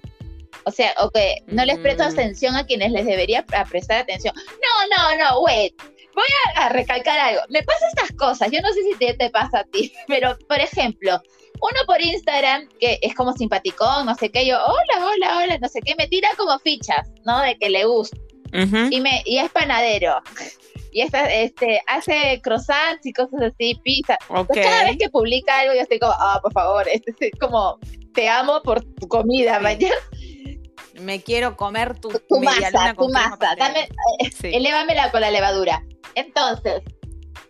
O 0.65 0.71
sea, 0.71 0.93
o 0.99 1.11
que 1.11 1.37
no 1.47 1.63
les 1.63 1.77
presto 1.77 2.03
mm. 2.03 2.07
atención 2.07 2.55
a 2.55 2.65
quienes 2.65 2.91
les 2.91 3.05
debería 3.05 3.45
prestar 3.45 3.99
atención. 3.99 4.33
No, 4.35 4.97
no, 4.97 5.23
no, 5.23 5.41
wait. 5.41 5.73
Voy 6.13 6.25
a, 6.55 6.69
recalcar 6.69 7.19
algo. 7.19 7.41
Me 7.49 7.61
pasa 7.61 7.87
estas 7.89 8.11
cosas. 8.17 8.49
Yo 8.51 8.59
no 8.61 8.73
sé 8.73 8.81
si 8.81 8.97
te, 8.97 9.13
te 9.13 9.29
pasa 9.29 9.59
a 9.59 9.63
ti, 9.65 9.93
pero 10.07 10.37
por 10.47 10.59
ejemplo, 10.59 11.21
Uno 11.59 11.79
por 11.87 12.01
Instagram, 12.01 12.67
que 12.79 12.99
es 13.01 13.15
como 13.15 13.33
simpaticón, 13.33 14.05
no 14.05 14.15
sé 14.15 14.29
qué, 14.29 14.45
yo, 14.45 14.57
hola, 14.63 15.05
hola, 15.05 15.37
hola, 15.37 15.57
no 15.59 15.67
sé 15.67 15.79
qué, 15.81 15.95
me 15.95 16.07
tira 16.07 16.29
como 16.37 16.57
fichas, 16.59 17.09
¿no? 17.25 17.41
De 17.41 17.57
que 17.57 17.69
le 17.69 17.85
gusta. 17.85 18.17
y, 18.91 19.01
me, 19.01 19.23
y 19.25 19.39
es 19.39 19.51
panadero. 19.51 20.21
Y 20.91 21.01
esta, 21.01 21.31
este, 21.31 21.81
hace 21.87 22.39
croissants 22.41 23.05
y 23.05 23.13
cosas 23.13 23.41
así, 23.41 23.79
pizza. 23.83 24.17
cada 24.27 24.83
vez 24.85 24.97
que 24.97 25.09
publica 25.09 25.59
algo, 25.59 25.73
yo 25.73 25.81
estoy 25.81 25.99
como, 25.99 26.13
ah, 26.17 26.39
por 26.41 26.53
favor, 26.53 26.87
este 26.87 27.13
es 27.19 27.39
como, 27.39 27.77
te 28.13 28.29
amo 28.29 28.61
por 28.63 28.83
tu 28.83 29.07
comida, 29.07 29.61
sí. 29.79 29.89
Me 30.99 31.21
quiero 31.21 31.55
comer 31.55 31.99
tu, 31.99 32.09
tu 32.09 32.39
masa, 32.39 32.95
tu 32.95 33.09
masa. 33.09 33.55
Dame, 33.55 33.87
eh, 34.19 34.29
Elévamela 34.43 35.11
con 35.11 35.21
la 35.21 35.29
levadura. 35.29 35.83
Entonces, 36.15 36.81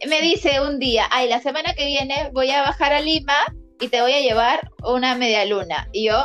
me 0.05 0.21
dice 0.21 0.59
un 0.59 0.79
día, 0.79 1.07
ay, 1.11 1.29
la 1.29 1.41
semana 1.41 1.73
que 1.73 1.85
viene 1.85 2.29
voy 2.33 2.51
a 2.51 2.61
bajar 2.61 2.91
a 2.91 2.99
Lima 2.99 3.37
y 3.79 3.87
te 3.87 4.01
voy 4.01 4.13
a 4.13 4.19
llevar 4.19 4.69
una 4.83 5.15
media 5.15 5.45
luna. 5.45 5.87
Y 5.93 6.07
yo, 6.07 6.21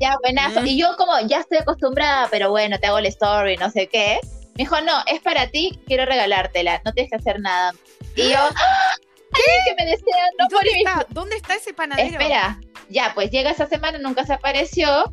ya, 0.00 0.16
buenazo. 0.22 0.64
Y 0.64 0.76
yo 0.76 0.96
como, 0.96 1.12
ya 1.26 1.40
estoy 1.40 1.58
acostumbrada, 1.58 2.28
pero 2.30 2.50
bueno, 2.50 2.78
te 2.78 2.86
hago 2.86 2.98
el 2.98 3.06
story, 3.06 3.56
no 3.56 3.70
sé 3.70 3.86
qué. 3.86 4.18
Me 4.56 4.64
dijo, 4.64 4.80
no, 4.80 5.02
es 5.06 5.20
para 5.20 5.48
ti, 5.48 5.78
quiero 5.86 6.06
regalártela, 6.06 6.80
no 6.84 6.92
tienes 6.92 7.10
que 7.10 7.16
hacer 7.16 7.40
nada. 7.40 7.74
Y 8.14 8.30
yo, 8.30 8.38
¡Ah! 8.38 8.94
¿Qué? 9.34 9.42
que 9.66 9.84
me 9.84 9.90
desean, 9.90 10.30
no 10.38 10.46
¿Dónde, 10.48 10.70
está? 10.78 11.06
¿Dónde 11.10 11.36
está 11.36 11.54
ese 11.56 11.74
panadero? 11.74 12.08
Espera, 12.08 12.58
ya, 12.88 13.12
pues 13.14 13.30
llega 13.30 13.50
esa 13.50 13.66
semana, 13.66 13.98
nunca 13.98 14.24
se 14.24 14.32
apareció. 14.32 15.12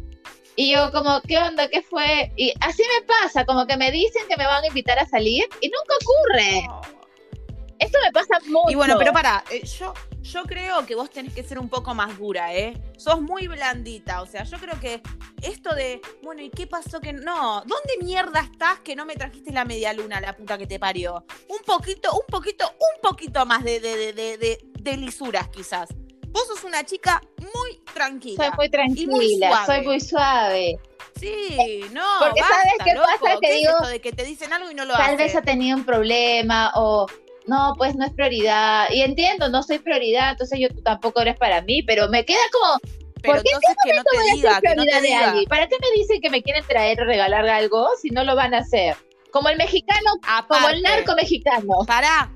Y 0.55 0.73
yo 0.73 0.91
como, 0.91 1.19
¿qué 1.21 1.39
onda? 1.39 1.67
¿Qué 1.67 1.81
fue? 1.81 2.31
Y 2.37 2.53
así 2.61 2.83
me 2.83 3.05
pasa, 3.05 3.43
como 3.43 3.65
que 3.65 3.75
me 3.75 3.91
dicen 3.91 4.23
que 4.29 4.37
me 4.37 4.45
van 4.45 4.63
a 4.63 4.67
invitar 4.67 4.99
a 4.99 5.05
salir 5.07 5.45
y 5.61 5.67
nunca 5.69 5.95
ocurre. 6.01 6.67
Esto 7.79 7.97
me 8.01 8.11
pasa 8.11 8.39
mucho. 8.47 8.69
Y 8.69 8.75
bueno, 8.75 8.95
pero 8.97 9.11
para, 9.11 9.43
eh, 9.49 9.65
yo, 9.65 9.93
yo 10.23 10.43
creo 10.43 10.85
que 10.85 10.95
vos 10.95 11.09
tenés 11.09 11.33
que 11.33 11.43
ser 11.43 11.59
un 11.59 11.69
poco 11.69 11.93
más 11.93 12.17
dura, 12.17 12.53
¿eh? 12.53 12.73
Sos 12.97 13.21
muy 13.21 13.47
blandita, 13.47 14.21
o 14.21 14.25
sea, 14.25 14.43
yo 14.43 14.57
creo 14.57 14.79
que 14.79 15.01
esto 15.41 15.75
de, 15.75 16.01
bueno, 16.23 16.41
¿y 16.41 16.49
qué 16.49 16.65
pasó 16.65 17.01
que 17.01 17.11
no? 17.11 17.61
¿Dónde 17.61 17.93
mierda 18.01 18.39
estás 18.39 18.79
que 18.79 18.95
no 18.95 19.05
me 19.05 19.15
trajiste 19.15 19.51
la 19.51 19.65
media 19.65 19.91
luna, 19.93 20.21
la 20.21 20.35
puta 20.35 20.57
que 20.57 20.65
te 20.65 20.79
parió? 20.79 21.25
Un 21.49 21.59
poquito, 21.65 22.11
un 22.13 22.25
poquito, 22.27 22.65
un 22.69 23.01
poquito 23.01 23.45
más 23.45 23.63
de, 23.65 23.81
de, 23.81 24.13
de, 24.13 24.59
de, 24.79 24.97
lisuras, 24.97 25.49
quizás. 25.49 25.89
Vos 26.29 26.47
sos 26.47 26.63
una 26.63 26.85
chica 26.85 27.21
muy 27.37 27.81
tranquila. 27.93 28.45
Soy 28.45 28.55
muy 28.57 28.69
tranquila, 28.69 29.65
soy 29.65 29.81
muy 29.81 29.99
suave. 29.99 30.79
Sí, 31.19 31.85
no. 31.91 32.05
Porque 32.19 32.41
sabes 32.41 32.73
qué 32.83 32.95
pasa, 32.95 33.37
te 33.39 33.53
digo. 33.53 33.87
de 33.87 34.01
que 34.01 34.13
te 34.13 34.23
dicen 34.23 34.51
algo 34.51 34.71
y 34.71 34.73
no 34.73 34.85
lo 34.85 34.93
Tal 34.93 35.17
vez 35.17 35.35
ha 35.35 35.41
tenido 35.41 35.77
un 35.77 35.85
problema 35.85 36.71
o 36.75 37.07
no, 37.47 37.73
pues 37.77 37.95
no 37.95 38.05
es 38.05 38.13
prioridad. 38.13 38.89
Y 38.91 39.01
entiendo, 39.01 39.49
no 39.49 39.63
soy 39.63 39.79
prioridad, 39.79 40.31
entonces 40.31 40.59
yo 40.59 40.69
tampoco 40.83 41.21
eres 41.21 41.37
para 41.37 41.61
mí, 41.61 41.83
pero 41.83 42.09
me 42.09 42.25
queda 42.25 42.39
como, 42.51 42.79
¿Por 43.23 43.41
qué 43.41 43.51
que 43.85 43.93
no 43.93 44.03
te 44.03 44.35
diga, 44.35 44.61
que 44.61 44.75
no 44.75 44.83
te 44.83 45.01
diga. 45.01 45.33
¿Para 45.47 45.67
qué 45.67 45.77
me 45.79 45.91
dicen 45.97 46.21
que 46.21 46.29
me 46.29 46.43
quieren 46.43 46.65
traer 46.67 47.01
o 47.01 47.05
regalar 47.05 47.47
algo 47.47 47.87
si 48.01 48.09
no 48.09 48.23
lo 48.23 48.35
van 48.35 48.53
a 48.53 48.59
hacer? 48.59 48.97
Como 49.31 49.49
el 49.49 49.57
mexicano, 49.57 50.11
como 50.47 50.69
el 50.69 50.81
narco 50.81 51.15
mexicano. 51.15 51.73
Pará, 51.87 52.29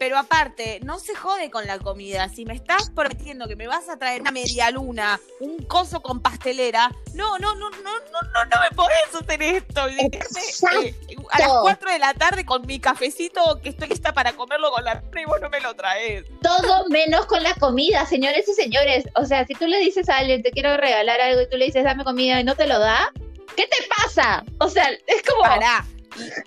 pero 0.00 0.16
aparte, 0.16 0.80
no 0.82 0.98
se 0.98 1.14
jode 1.14 1.50
con 1.50 1.66
la 1.66 1.78
comida. 1.78 2.28
Si 2.30 2.46
me 2.46 2.54
estás 2.54 2.90
prometiendo 2.90 3.46
que 3.46 3.54
me 3.54 3.66
vas 3.66 3.86
a 3.90 3.98
traer 3.98 4.22
una 4.22 4.30
media 4.30 4.70
luna, 4.70 5.20
un 5.40 5.58
coso 5.64 6.00
con 6.00 6.20
pastelera, 6.20 6.90
no, 7.12 7.38
no, 7.38 7.54
no, 7.54 7.68
no, 7.68 7.78
no, 7.82 8.22
no, 8.32 8.44
no 8.44 8.60
me 8.62 8.74
podés 8.74 9.14
hacer 9.14 9.42
esto. 9.42 9.88
Eh, 9.88 10.94
a 11.30 11.38
las 11.38 11.48
4 11.62 11.92
de 11.92 11.98
la 11.98 12.14
tarde 12.14 12.44
con 12.44 12.66
mi 12.66 12.78
cafecito 12.78 13.60
que 13.62 13.70
estoy 13.70 13.88
lista 13.88 14.12
para 14.12 14.32
comerlo 14.32 14.70
con 14.70 14.84
la 14.84 15.02
y 15.20 15.24
vos 15.24 15.40
no 15.40 15.50
me 15.50 15.60
lo 15.60 15.74
traes. 15.74 16.24
Todo 16.42 16.88
menos 16.88 17.26
con 17.26 17.42
la 17.42 17.54
comida, 17.54 18.06
señores 18.06 18.48
y 18.48 18.54
señores. 18.54 19.04
O 19.14 19.24
sea, 19.24 19.46
si 19.46 19.54
tú 19.54 19.66
le 19.66 19.78
dices 19.78 20.08
a 20.08 20.18
alguien, 20.18 20.42
te 20.42 20.50
quiero 20.50 20.76
regalar 20.76 21.20
algo 21.20 21.42
y 21.42 21.48
tú 21.48 21.56
le 21.56 21.66
dices, 21.66 21.84
dame 21.84 22.04
comida 22.04 22.40
y 22.40 22.44
no 22.44 22.54
te 22.54 22.66
lo 22.66 22.78
da, 22.78 23.12
¿qué 23.56 23.66
te 23.66 23.88
pasa? 23.88 24.44
O 24.58 24.68
sea, 24.68 24.88
es 25.06 25.22
como... 25.22 25.42
Pará 25.42 25.84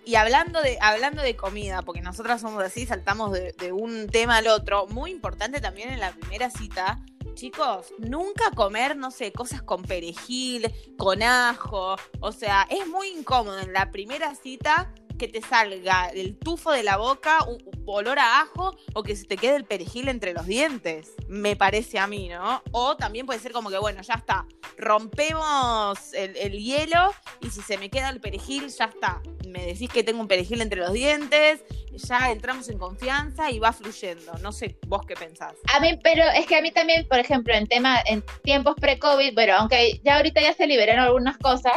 y, 0.06 0.16
hablando, 0.16 0.62
de, 0.62 0.78
hablando 0.82 1.22
de 1.22 1.36
comida, 1.36 1.82
porque 1.82 2.02
nosotras 2.02 2.42
somos 2.42 2.64
así, 2.64 2.86
saltamos 2.86 3.32
de, 3.32 3.54
de 3.54 3.72
un 3.72 4.08
tema 4.08 4.38
al 4.38 4.48
otro, 4.48 4.88
muy 4.88 5.12
importante 5.12 5.62
también 5.62 5.92
en 5.92 6.00
la 6.00 6.12
primera 6.12 6.50
cita, 6.50 7.00
chicos, 7.34 7.94
nunca 7.98 8.52
comer, 8.56 8.96
no 8.96 9.12
sé, 9.12 9.32
cosas 9.32 9.62
con 9.62 9.84
perejil, 9.84 10.72
con 10.98 11.24
ajo. 11.24 11.96
O 12.20 12.32
sea, 12.32 12.68
es 12.70 12.88
muy 12.88 13.10
incómodo 13.10 13.60
en 13.60 13.74
la 13.74 13.92
primera 13.92 14.36
cita 14.36 14.94
que 15.18 15.28
te 15.28 15.42
salga 15.42 16.10
el 16.10 16.38
tufo 16.38 16.72
de 16.72 16.84
la 16.84 16.98
boca, 16.98 17.44
un, 17.44 17.58
olor 17.86 18.20
a 18.20 18.42
ajo 18.42 18.76
o 18.94 19.04
que 19.04 19.16
se 19.16 19.26
te 19.26 19.38
quede 19.38 19.56
el 19.56 19.66
perejil 19.66 20.08
entre 20.08 20.34
los 20.34 20.46
dientes, 20.46 21.14
me 21.28 21.56
parece 21.56 22.00
a 22.00 22.08
mí, 22.08 22.30
¿no? 22.30 22.62
O 22.72 22.96
también 22.96 23.26
puede 23.26 23.40
ser 23.40 23.52
como 23.52 23.70
que, 23.70 23.78
bueno, 23.78 24.02
ya 24.02 24.16
está, 24.16 24.46
rompemos 24.78 26.14
el, 26.14 26.54
hielo 26.54 27.14
y 27.42 27.50
si 27.50 27.62
se 27.62 27.78
me 27.78 27.90
queda 27.90 28.10
el 28.10 28.22
perejil, 28.22 28.70
ya 28.70 28.86
está. 28.86 29.22
Me 29.48 29.66
decís 29.66 29.90
que 29.90 30.04
tengo 30.04 30.22
un 30.22 30.28
perejil 30.28 30.62
entre 30.62 30.80
los 30.80 30.94
dientes, 30.94 31.64
ya 31.92 32.32
entramos 32.32 32.70
en 32.70 32.78
confianza 32.78 33.52
y 33.52 33.60
va 33.60 33.74
fluyendo. 33.74 34.34
No 34.42 34.52
sé 34.52 34.78
vos 34.88 35.06
qué 35.06 35.16
pensás. 35.16 35.54
A 35.74 35.80
mí, 35.80 36.00
pero 36.02 36.24
es 36.36 36.46
que 36.46 36.56
a 36.56 36.62
mí 36.62 36.72
también, 36.72 37.08
por 37.08 37.20
ejemplo, 37.20 37.54
en 37.54 37.68
en 37.70 38.24
tiempos 38.44 38.76
pre-COVID, 38.80 39.34
bueno, 39.34 39.56
aunque 39.58 40.00
ya 40.04 40.18
ahorita 40.18 40.42
ya 40.42 40.54
se 40.54 40.68
liberaron 40.68 41.04
algunas 41.04 41.38
cosas, 41.38 41.74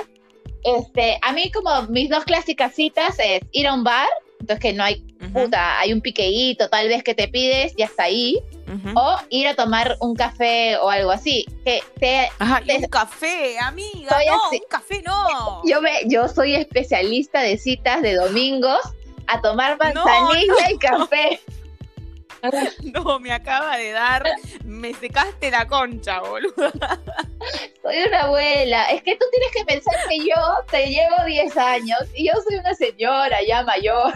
este, 0.67 1.19
a 1.23 1.33
mí 1.33 1.51
como 1.53 1.83
mis 1.83 2.11
dos 2.11 2.25
clásicas 2.25 2.75
citas 2.75 3.17
es 3.19 3.41
ir 3.53 3.69
a 3.69 3.75
un 3.75 3.85
bar, 3.85 4.09
entonces 4.41 4.61
que 4.61 4.73
no 4.73 4.85
hay 4.85 5.07
puta, 5.33 5.79
hay 5.79 5.93
un 5.93 6.01
piqueíto 6.01 6.69
tal 6.69 6.89
vez 6.89 7.03
que 7.03 7.15
te 7.15 7.29
pides 7.29 7.73
y 7.77 7.83
hasta 7.83 8.05
ahí, 8.05 8.39
o 8.95 9.17
ir 9.31 9.49
a 9.49 9.55
tomar 9.55 9.97
un 10.01 10.15
café 10.15 10.77
o 10.77 10.91
algo 10.91 11.11
así. 11.11 11.47
Que 11.65 11.83
te, 11.99 12.31
un 12.41 12.87
café, 12.89 13.59
amiga, 13.59 14.17
no, 14.27 14.51
un 14.51 14.59
café 14.69 15.03
no. 15.03 15.63
Yo, 15.65 15.81
me, 15.81 15.91
yo 16.07 16.29
soy 16.29 16.55
especialista 16.55 17.41
de 17.41 17.59
citas 17.59 18.03
de 18.03 18.15
domingos 18.15 18.81
a 19.27 19.41
tomar 19.41 19.79
manzanilla 19.79 20.71
y 20.71 20.79
café. 20.79 21.41
No, 21.47 21.56
me 23.21 23.33
acaba 23.33 23.77
de 23.77 23.93
dar. 23.93 24.25
Me 24.65 24.95
secaste 24.95 25.51
la 25.51 25.67
concha, 25.67 26.21
boludo. 26.21 26.71
Soy 27.83 27.97
una 28.09 28.23
abuela. 28.23 28.85
Es 28.91 29.03
que 29.03 29.17
tú 29.17 29.25
tienes 29.31 29.51
que 29.55 29.65
pensar 29.65 29.95
que 30.09 30.19
yo 30.19 30.35
te 30.71 30.87
llevo 30.87 31.25
10 31.25 31.57
años 31.57 32.01
y 32.15 32.27
yo 32.27 32.33
soy 32.47 32.59
una 32.59 32.75
señora 32.75 33.39
ya 33.47 33.63
mayor. 33.63 34.13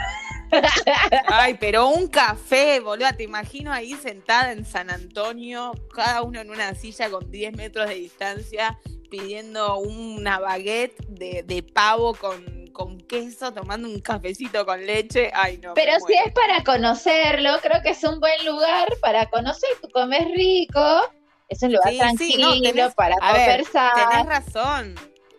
Ay, 1.28 1.56
pero 1.60 1.88
un 1.88 2.08
café, 2.08 2.80
boludo. 2.80 3.08
Te 3.16 3.22
imagino 3.22 3.72
ahí 3.72 3.94
sentada 3.94 4.52
en 4.52 4.64
San 4.64 4.90
Antonio, 4.90 5.72
cada 5.94 6.22
uno 6.22 6.40
en 6.40 6.50
una 6.50 6.75
silla 6.75 7.10
con 7.10 7.30
10 7.30 7.56
metros 7.56 7.88
de 7.88 7.94
distancia, 7.94 8.78
pidiendo 9.10 9.78
una 9.78 10.38
baguette 10.38 10.96
de, 11.08 11.42
de 11.44 11.62
pavo 11.62 12.14
con 12.14 12.60
con 12.72 12.98
queso, 12.98 13.52
tomando 13.52 13.88
un 13.88 14.00
cafecito 14.00 14.64
con 14.64 14.84
leche. 14.84 15.30
Ay, 15.34 15.58
no. 15.58 15.74
Pero 15.74 15.92
si 16.06 16.14
es 16.14 16.32
para 16.32 16.62
conocerlo, 16.64 17.58
creo 17.62 17.82
que 17.82 17.90
es 17.90 18.04
un 18.04 18.20
buen 18.20 18.44
lugar 18.44 18.88
para 19.00 19.26
conocer. 19.26 19.70
Tú 19.82 19.88
comes 19.90 20.24
rico, 20.34 21.00
es 21.48 21.62
un 21.62 21.72
lugar 21.72 21.94
tranquilo 21.94 22.52
para 22.94 23.16
conversar. 23.16 23.92
tenés 23.94 24.26
razón. 24.26 24.94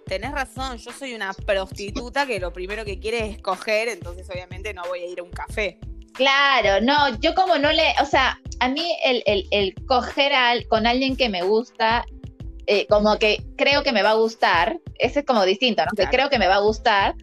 Tenés 0.05 0.31
razón, 0.33 0.77
yo 0.77 0.91
soy 0.91 1.13
una 1.13 1.31
prostituta 1.33 2.25
que 2.25 2.37
lo 2.37 2.51
primero 2.51 2.83
que 2.83 2.99
quiere 2.99 3.29
es 3.29 3.41
coger, 3.41 3.87
entonces 3.87 4.29
obviamente 4.29 4.73
no 4.73 4.83
voy 4.89 4.99
a 4.99 5.05
ir 5.05 5.19
a 5.21 5.23
un 5.23 5.31
café. 5.31 5.79
Claro, 6.13 6.83
no, 6.83 7.17
yo 7.19 7.33
como 7.33 7.57
no 7.57 7.71
le, 7.71 7.93
o 8.01 8.05
sea, 8.05 8.37
a 8.59 8.67
mí 8.67 8.93
el, 9.05 9.23
el, 9.25 9.73
coger 9.85 10.33
con 10.67 10.85
alguien 10.85 11.15
que 11.15 11.29
me 11.29 11.43
gusta, 11.43 12.03
eh, 12.67 12.87
como 12.87 13.17
que 13.17 13.43
creo 13.57 13.83
que 13.83 13.91
me 13.91 14.03
va 14.03 14.11
a 14.11 14.15
gustar, 14.15 14.79
ese 14.99 15.19
es 15.19 15.25
como 15.25 15.45
distinto, 15.45 15.83
¿no? 15.83 15.91
Que 15.95 16.09
creo 16.09 16.29
que 16.29 16.39
me 16.39 16.47
va 16.47 16.55
a 16.55 16.59
gustar, 16.59 17.15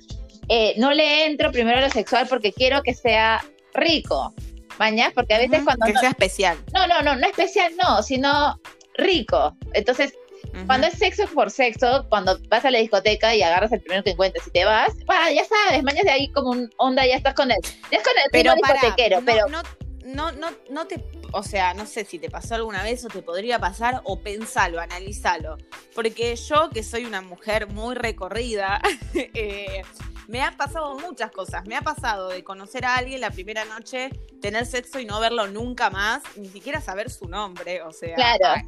eh, 0.49 0.75
no 0.77 0.93
le 0.93 1.27
entro 1.27 1.53
primero 1.53 1.79
a 1.79 1.83
lo 1.83 1.91
sexual 1.91 2.27
porque 2.29 2.53
quiero 2.53 2.83
que 2.83 2.95
sea 2.95 3.45
rico, 3.75 4.35
mañana, 4.79 5.13
porque 5.15 5.35
a 5.35 5.39
veces 5.39 5.63
cuando... 5.65 5.87
Que 5.87 5.95
sea 5.95 6.11
especial. 6.11 6.59
No, 6.73 6.87
no, 6.87 7.03
no, 7.03 7.17
no 7.17 7.27
especial, 7.27 7.73
no, 7.77 8.03
sino 8.03 8.59
rico. 8.95 9.57
Entonces, 9.75 10.13
cuando 10.67 10.87
es 10.87 10.95
sexo 10.95 11.27
por 11.27 11.51
sexo, 11.51 12.07
cuando 12.09 12.39
vas 12.49 12.65
a 12.65 12.71
la 12.71 12.79
discoteca 12.79 13.35
y 13.35 13.43
agarras 13.43 13.73
el 13.73 13.81
primero 13.81 14.03
que 14.03 14.11
encuentres 14.11 14.47
y 14.47 14.51
te 14.51 14.65
vas, 14.65 14.93
ya 15.35 15.45
sabes, 15.45 15.83
mañana 15.83 16.05
de 16.05 16.11
ahí 16.11 16.33
como 16.33 16.51
un 16.51 16.71
onda, 16.79 17.07
ya 17.07 17.17
estás 17.17 17.35
con 17.35 17.51
él. 17.51 17.59
Ya 17.91 17.99
es 17.99 18.05
con 18.05 18.15
el 18.17 18.31
pero 18.33 18.55
discotequero, 18.55 19.21
pero... 19.25 19.47
No, 19.49 19.63
no, 20.09 20.33
no, 20.33 20.49
no 20.71 20.87
te 20.87 21.05
o 21.33 21.43
sea, 21.43 21.75
no 21.75 21.87
sé 21.87 22.05
si 22.05 22.19
te 22.19 22.31
pasó 22.31 22.55
alguna 22.55 22.83
vez 22.83 23.05
o 23.05 23.09
te 23.09 23.23
podría 23.23 23.59
pasar, 23.59 24.01
o 24.05 24.21
pensalo, 24.21 24.81
analízalo. 24.81 25.59
Porque 25.95 26.35
yo, 26.37 26.71
que 26.71 26.83
soy 26.83 27.05
una 27.05 27.21
mujer 27.21 27.69
muy 27.69 27.95
recorrida, 27.95 28.81
eh, 29.15 29.83
me 30.27 30.43
han 30.43 30.57
pasado 30.57 30.99
muchas 30.99 31.31
cosas. 31.31 31.67
Me 31.67 31.77
ha 31.77 31.83
pasado 31.83 32.29
de 32.29 32.45
conocer 32.45 32.85
a 32.85 32.97
alguien 32.97 33.21
la 33.21 33.31
primera 33.31 33.65
noche, 33.65 34.11
tener 34.41 34.67
sexo 34.67 35.01
y 35.01 35.07
no 35.07 35.21
verlo 35.21 35.49
nunca 35.49 35.91
más, 35.91 36.23
ni 36.37 36.49
siquiera 36.49 36.81
saber 36.81 37.11
su 37.11 37.29
nombre, 37.29 37.83
o 37.83 37.93
sea, 37.93 38.17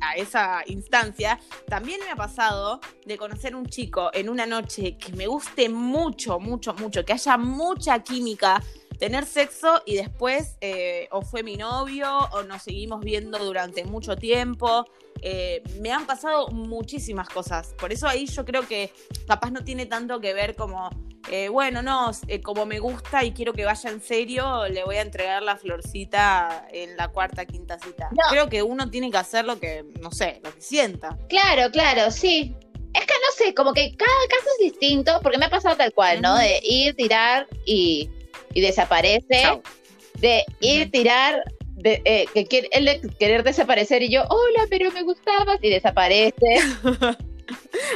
a, 0.00 0.14
esa 0.16 0.62
instancia. 0.66 1.38
También 1.66 2.00
me 2.04 2.10
ha 2.10 2.16
pasado 2.16 2.80
de 3.04 3.16
conocer 3.16 3.54
un 3.54 3.66
chico 3.66 4.10
en 4.12 4.28
una 4.28 4.46
noche 4.46 4.96
que 4.96 5.12
me 5.12 5.26
guste 5.26 5.68
mucho, 5.68 6.40
mucho, 6.40 6.74
mucho, 6.74 7.04
que 7.04 7.12
haya 7.12 7.36
mucha 7.36 7.98
química 8.00 8.62
tener 9.00 9.24
sexo 9.24 9.82
y 9.86 9.96
después 9.96 10.56
eh, 10.60 11.08
o 11.10 11.22
fue 11.22 11.42
mi 11.42 11.56
novio 11.56 12.06
o 12.32 12.42
nos 12.42 12.62
seguimos 12.62 13.00
viendo 13.00 13.38
durante 13.38 13.82
mucho 13.84 14.14
tiempo. 14.14 14.84
Eh, 15.22 15.62
me 15.80 15.90
han 15.90 16.06
pasado 16.06 16.48
muchísimas 16.48 17.28
cosas. 17.30 17.74
Por 17.78 17.92
eso 17.92 18.06
ahí 18.06 18.26
yo 18.26 18.44
creo 18.44 18.68
que 18.68 18.92
capaz 19.26 19.50
no 19.50 19.64
tiene 19.64 19.86
tanto 19.86 20.20
que 20.20 20.34
ver 20.34 20.54
como, 20.54 20.90
eh, 21.30 21.48
bueno, 21.48 21.80
no, 21.80 22.10
como 22.44 22.66
me 22.66 22.78
gusta 22.78 23.24
y 23.24 23.32
quiero 23.32 23.54
que 23.54 23.64
vaya 23.64 23.88
en 23.88 24.02
serio, 24.02 24.68
le 24.68 24.84
voy 24.84 24.96
a 24.96 25.02
entregar 25.02 25.42
la 25.42 25.56
florcita 25.56 26.68
en 26.70 26.96
la 26.98 27.08
cuarta, 27.08 27.46
quinta 27.46 27.78
cita. 27.78 28.10
Creo 28.28 28.50
que 28.50 28.62
uno 28.62 28.90
tiene 28.90 29.10
que 29.10 29.16
hacer 29.16 29.46
lo 29.46 29.58
que, 29.58 29.86
no 30.00 30.12
sé, 30.12 30.40
lo 30.44 30.54
que 30.54 30.60
sienta. 30.60 31.16
Claro, 31.30 31.70
claro, 31.72 32.10
sí. 32.10 32.54
Es 32.92 33.06
que 33.06 33.14
no 33.14 33.46
sé, 33.46 33.54
como 33.54 33.72
que 33.72 33.96
cada 33.96 34.26
caso 34.28 34.46
es 34.58 34.72
distinto, 34.72 35.20
porque 35.22 35.38
me 35.38 35.46
ha 35.46 35.50
pasado 35.50 35.76
tal 35.76 35.94
cual, 35.94 36.20
¿no? 36.20 36.36
De 36.36 36.60
ir, 36.64 36.94
tirar 36.96 37.46
y, 37.64 38.10
desaparece. 38.54 39.60
De 40.14 40.44
ir, 40.60 40.90
tirar, 40.90 41.42
de, 41.76 42.02
eh, 42.04 42.26
que 42.34 42.46
quiere, 42.46 42.68
él 42.72 43.00
querer 43.18 43.42
desaparecer 43.42 44.02
y 44.02 44.10
yo, 44.10 44.24
hola, 44.28 44.66
pero 44.68 44.90
me 44.92 45.02
gustabas, 45.02 45.58
y 45.62 45.70
desaparece. 45.70 46.34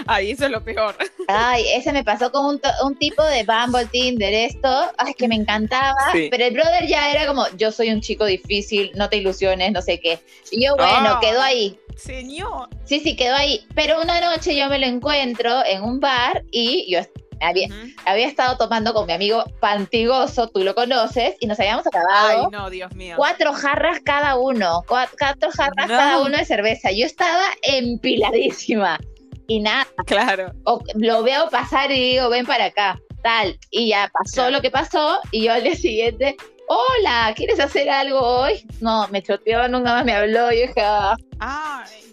Ay, 0.06 0.32
eso 0.32 0.46
es 0.46 0.50
lo 0.50 0.62
peor. 0.62 0.96
Ay, 1.28 1.64
ese 1.74 1.92
me 1.92 2.04
pasó 2.04 2.30
con 2.30 2.46
un, 2.46 2.60
un 2.84 2.96
tipo 2.96 3.22
de 3.22 3.44
Bumble 3.44 3.86
Tinder, 3.86 4.32
esto, 4.32 4.68
ay, 4.98 5.14
que 5.14 5.28
me 5.28 5.36
encantaba, 5.36 5.94
pero 6.12 6.44
el 6.44 6.54
brother 6.54 6.86
ya 6.86 7.10
era 7.10 7.26
como, 7.26 7.46
yo 7.56 7.70
soy 7.72 7.90
un 7.90 8.00
chico 8.00 8.24
difícil, 8.24 8.90
no 8.94 9.08
te 9.08 9.18
ilusiones, 9.18 9.72
no 9.72 9.82
sé 9.82 10.00
qué. 10.00 10.18
Y 10.50 10.64
yo, 10.64 10.76
bueno, 10.76 11.10
ah. 11.10 11.18
quedó 11.20 11.40
ahí. 11.40 11.78
Señor. 11.96 12.68
Sí, 12.84 13.00
sí, 13.00 13.14
quedó 13.14 13.36
ahí. 13.36 13.64
Pero 13.74 14.00
una 14.02 14.20
noche 14.20 14.56
yo 14.56 14.68
me 14.68 14.78
lo 14.78 14.86
encuentro 14.86 15.64
en 15.64 15.82
un 15.82 16.00
bar 16.00 16.44
y 16.50 16.90
yo 16.90 17.00
había, 17.44 17.68
había 18.04 18.26
estado 18.26 18.56
tomando 18.56 18.92
con 18.94 19.06
mi 19.06 19.12
amigo 19.12 19.44
Pantigoso, 19.60 20.48
tú 20.48 20.64
lo 20.64 20.74
conoces, 20.74 21.36
y 21.40 21.46
nos 21.46 21.58
habíamos 21.60 21.86
acabado. 21.86 22.44
Ay, 22.44 22.50
no, 22.50 22.70
Dios 22.70 22.94
mío. 22.94 23.14
Cuatro 23.16 23.52
jarras 23.52 24.00
cada 24.04 24.36
uno, 24.36 24.82
cuatro, 24.86 25.50
jarras 25.50 25.88
cada 25.88 26.20
uno 26.20 26.36
de 26.36 26.44
cerveza. 26.44 26.90
Yo 26.90 27.06
estaba 27.06 27.44
empiladísima. 27.62 28.98
Y 29.46 29.60
nada. 29.60 29.86
Claro. 30.06 30.52
lo 30.94 31.22
veo 31.22 31.50
pasar 31.50 31.90
y 31.90 32.12
digo, 32.12 32.30
ven 32.30 32.46
para 32.46 32.66
acá, 32.66 32.98
tal. 33.22 33.58
Y 33.70 33.88
ya 33.90 34.10
pasó 34.12 34.50
lo 34.50 34.62
que 34.62 34.70
pasó, 34.70 35.20
y 35.30 35.44
yo 35.44 35.52
al 35.52 35.62
día 35.62 35.76
siguiente, 35.76 36.36
hola, 36.68 37.32
¿quieres 37.36 37.60
hacer 37.60 37.90
algo 37.90 38.20
hoy? 38.20 38.66
No, 38.80 39.06
me 39.08 39.22
choteó, 39.22 39.68
nunca 39.68 39.92
más 39.92 40.04
me 40.04 40.14
habló, 40.14 40.50
y 40.50 40.66
dije, 40.66 40.80
ah". 40.82 41.16
Ay. 41.38 42.04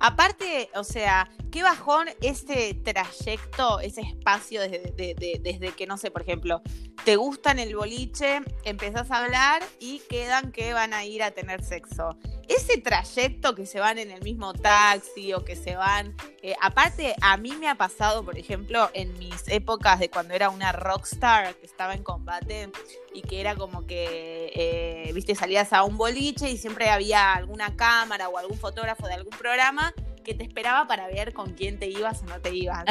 Aparte, 0.00 0.70
o 0.74 0.84
sea, 0.84 1.28
qué 1.50 1.62
bajón 1.62 2.08
ese 2.20 2.74
trayecto, 2.74 3.80
ese 3.80 4.02
espacio 4.02 4.60
desde, 4.60 5.72
que, 5.76 5.86
no 5.86 5.96
sé, 5.96 6.10
por 6.10 6.22
ejemplo, 6.22 6.62
te 7.04 7.16
gustan 7.16 7.58
el 7.58 7.74
boliche, 7.74 8.40
empezás 8.64 9.10
a 9.10 9.24
hablar 9.24 9.62
y 9.80 10.00
quedan 10.08 10.52
que 10.52 10.72
van 10.72 10.92
a 10.92 11.04
ir 11.04 11.22
a 11.22 11.30
tener 11.30 11.62
sexo. 11.62 12.16
Ese 12.48 12.78
trayecto 12.78 13.54
que 13.54 13.66
se 13.66 13.78
van 13.78 13.98
en 13.98 14.10
el 14.10 14.22
mismo 14.22 14.54
taxi 14.54 15.34
o 15.34 15.44
que 15.44 15.54
se 15.54 15.76
van... 15.76 16.16
Eh, 16.42 16.54
aparte, 16.60 17.14
a 17.20 17.36
mí 17.36 17.52
me 17.52 17.68
ha 17.68 17.74
pasado, 17.74 18.24
por 18.24 18.38
ejemplo, 18.38 18.90
en 18.94 19.18
mis 19.18 19.48
épocas 19.48 19.98
de 19.98 20.08
cuando 20.08 20.34
era 20.34 20.48
una 20.48 20.72
rockstar 20.72 21.54
que 21.56 21.66
estaba 21.66 21.94
en 21.94 22.02
combate 22.02 22.70
y 23.12 23.22
que 23.22 23.40
era 23.40 23.54
como 23.54 23.86
que, 23.86 24.50
eh, 24.54 25.12
viste, 25.12 25.34
salías 25.34 25.72
a 25.72 25.84
un 25.84 25.98
boliche 25.98 26.50
y 26.50 26.56
siempre 26.56 26.88
había 26.88 27.34
alguna 27.34 27.76
cámara 27.76 28.28
o 28.28 28.38
algún 28.38 28.58
fotógrafo 28.58 29.06
de 29.06 29.14
algún 29.14 29.36
programa 29.36 29.94
que 30.28 30.34
te 30.34 30.44
esperaba 30.44 30.86
para 30.86 31.06
ver 31.06 31.32
con 31.32 31.54
quién 31.54 31.78
te 31.78 31.86
ibas 31.86 32.22
o 32.22 32.26
no 32.26 32.38
te 32.38 32.54
ibas. 32.54 32.84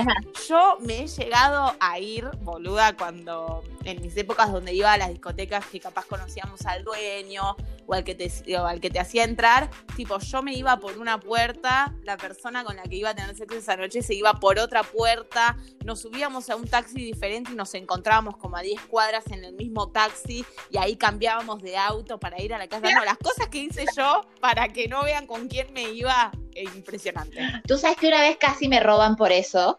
Yo 0.50 0.79
me 0.79 1.03
he 1.03 1.08
llegado 1.08 1.75
a 1.79 2.00
ir, 2.00 2.27
boluda, 2.41 2.98
cuando 2.98 3.62
en 3.88 4.01
mis 4.01 4.15
épocas 4.17 4.51
donde 4.51 4.74
iba 4.74 4.91
a 4.91 4.98
las 4.98 5.10
discotecas 5.10 5.65
que 5.65 5.79
capaz 5.79 6.06
conocíamos 6.06 6.65
al 6.65 6.84
dueño 6.84 7.56
o 7.86 7.94
al 7.94 8.03
que 8.03 8.15
te, 8.15 8.32
al 8.56 8.82
que 8.82 8.89
te 8.89 9.00
hacía 9.00 9.24
entrar, 9.24 9.70
tipo, 9.96 10.20
yo 10.20 10.41
me 10.41 10.53
iba 10.53 10.77
por 10.79 10.98
una 10.98 11.20
puerta, 11.20 11.94
la 12.03 12.17
persona 12.17 12.63
con 12.63 12.75
la 12.75 12.84
que 12.84 12.98
iba 12.98 13.12
a 13.12 13.15
tener 13.15 13.36
sexo 13.36 13.58
esa 13.58 13.77
noche 13.77 14.01
se 14.01 14.13
iba 14.13 14.34
por 14.34 14.60
otra 14.60 14.84
puerta, 14.84 15.56
nos 15.86 16.01
subíamos 16.01 16.50
a 16.50 16.56
un 16.56 16.67
taxi 16.67 16.96
diferente 16.96 17.51
y 17.53 17.56
nos 17.56 17.74
encontrábamos 17.74 18.38
como 18.38 18.58
a 18.58 18.62
10 18.62 18.82
cuadras 18.82 19.26
en 19.32 19.45
el 19.45 19.54
mismo 19.54 19.89
taxi 19.89 20.45
y 20.69 20.78
ahí 20.78 20.97
cambiábamos 20.97 21.62
de 21.62 21.78
auto 21.78 22.19
para 22.19 22.41
ir 22.41 22.54
a 22.54 22.58
la 22.58 22.67
casa. 22.67 22.91
No, 22.93 23.06
las 23.06 23.17
cosas 23.17 23.47
que 23.47 23.60
hice 23.60 23.86
yo 23.95 24.21
para 24.41 24.67
que 24.69 24.88
no 24.88 25.04
vean 25.04 25.28
con 25.28 25.47
quién 25.47 25.71
me 25.73 25.91
iba, 25.91 26.32
es 26.54 26.76
impresionante. 26.76 27.39
Tú 27.67 27.78
sabes 27.78 27.97
que 27.97 28.08
una 28.08 28.21
vez 28.21 28.38
casi 28.38 28.67
me 28.67 28.80
roban 28.80 29.15
por 29.15 29.32
eso. 29.32 29.76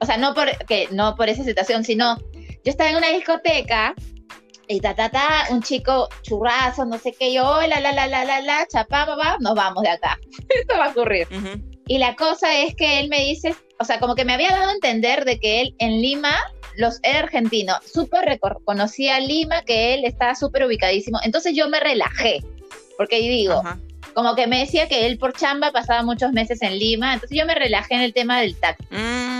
O 0.00 0.04
sea, 0.04 0.16
no 0.16 0.34
por, 0.34 0.48
que, 0.66 0.88
no 0.90 1.14
por 1.14 1.28
esa 1.28 1.44
situación, 1.44 1.84
sino 1.84 2.16
yo 2.64 2.70
estaba 2.70 2.90
en 2.90 2.96
una 2.96 3.08
discoteca 3.08 3.94
y 4.68 4.80
ta, 4.80 4.94
ta, 4.94 5.10
ta, 5.10 5.46
un 5.50 5.62
chico 5.62 6.08
churrazo, 6.22 6.84
no 6.84 6.98
sé 6.98 7.12
qué, 7.12 7.32
yo, 7.32 7.60
la, 7.66 7.80
la, 7.80 7.92
la, 7.92 8.06
la, 8.06 8.24
la, 8.24 8.40
la, 8.40 8.66
chapá, 8.66 9.04
va, 9.04 9.36
nos 9.40 9.54
vamos 9.54 9.82
de 9.82 9.90
acá. 9.90 10.18
Esto 10.48 10.78
va 10.78 10.86
a 10.86 10.90
ocurrir. 10.90 11.28
Y 11.86 11.98
la 11.98 12.14
cosa 12.14 12.58
es 12.58 12.74
que 12.74 13.00
él 13.00 13.08
me 13.08 13.20
dice, 13.20 13.54
o 13.78 13.84
sea, 13.84 13.98
como 13.98 14.14
que 14.14 14.24
me 14.24 14.32
había 14.32 14.50
dado 14.50 14.70
a 14.70 14.74
entender 14.74 15.24
de 15.24 15.38
que 15.38 15.60
él 15.60 15.74
en 15.78 16.00
Lima, 16.00 16.36
los 16.76 17.00
era 17.02 17.18
argentino, 17.18 17.74
súper 17.84 18.40
conocía 18.64 19.20
Lima, 19.20 19.62
que 19.62 19.94
él 19.94 20.04
estaba 20.04 20.34
súper 20.34 20.64
ubicadísimo. 20.64 21.18
Entonces 21.22 21.54
yo 21.54 21.68
me 21.68 21.80
relajé, 21.80 22.40
porque 22.96 23.18
digo, 23.18 23.62
como 24.14 24.34
que 24.34 24.46
me 24.46 24.60
decía 24.60 24.88
que 24.88 25.06
él 25.06 25.18
por 25.18 25.34
chamba 25.34 25.72
pasaba 25.72 26.02
muchos 26.02 26.32
meses 26.32 26.62
en 26.62 26.78
Lima, 26.78 27.14
entonces 27.14 27.36
yo 27.36 27.44
me 27.46 27.54
relajé 27.54 27.94
en 27.94 28.02
el 28.02 28.14
tema 28.14 28.40
del 28.40 28.56
taxi. 28.56 28.86
Mm, 28.90 29.31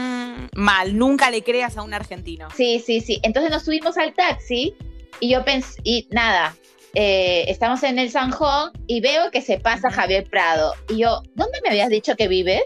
mal, 0.55 0.97
nunca 0.97 1.31
le 1.31 1.43
creas 1.43 1.77
a 1.77 1.83
un 1.83 1.95
argentino. 1.95 2.49
Sí, 2.57 2.83
sí, 2.85 3.01
sí. 3.01 3.21
Entonces 3.23 3.51
nos 3.51 3.65
subimos 3.65 3.97
al 3.97 4.15
taxi 4.15 4.75
y 5.21 5.31
yo 5.31 5.45
pensé, 5.45 5.81
y 5.85 6.09
nada, 6.11 6.57
eh, 6.95 7.45
estamos 7.49 7.83
en 7.85 7.99
el 7.99 8.11
Sanjón 8.11 8.71
y 8.87 9.01
veo 9.01 9.31
que 9.31 9.41
se 9.41 9.59
pasa 9.59 9.91
Javier 9.91 10.25
Prado. 10.29 10.75
Y 10.89 10.99
yo, 10.99 11.23
¿dónde 11.35 11.61
me 11.63 11.71
habías 11.71 11.89
dicho 11.89 12.17
que 12.17 12.29
vives? 12.29 12.63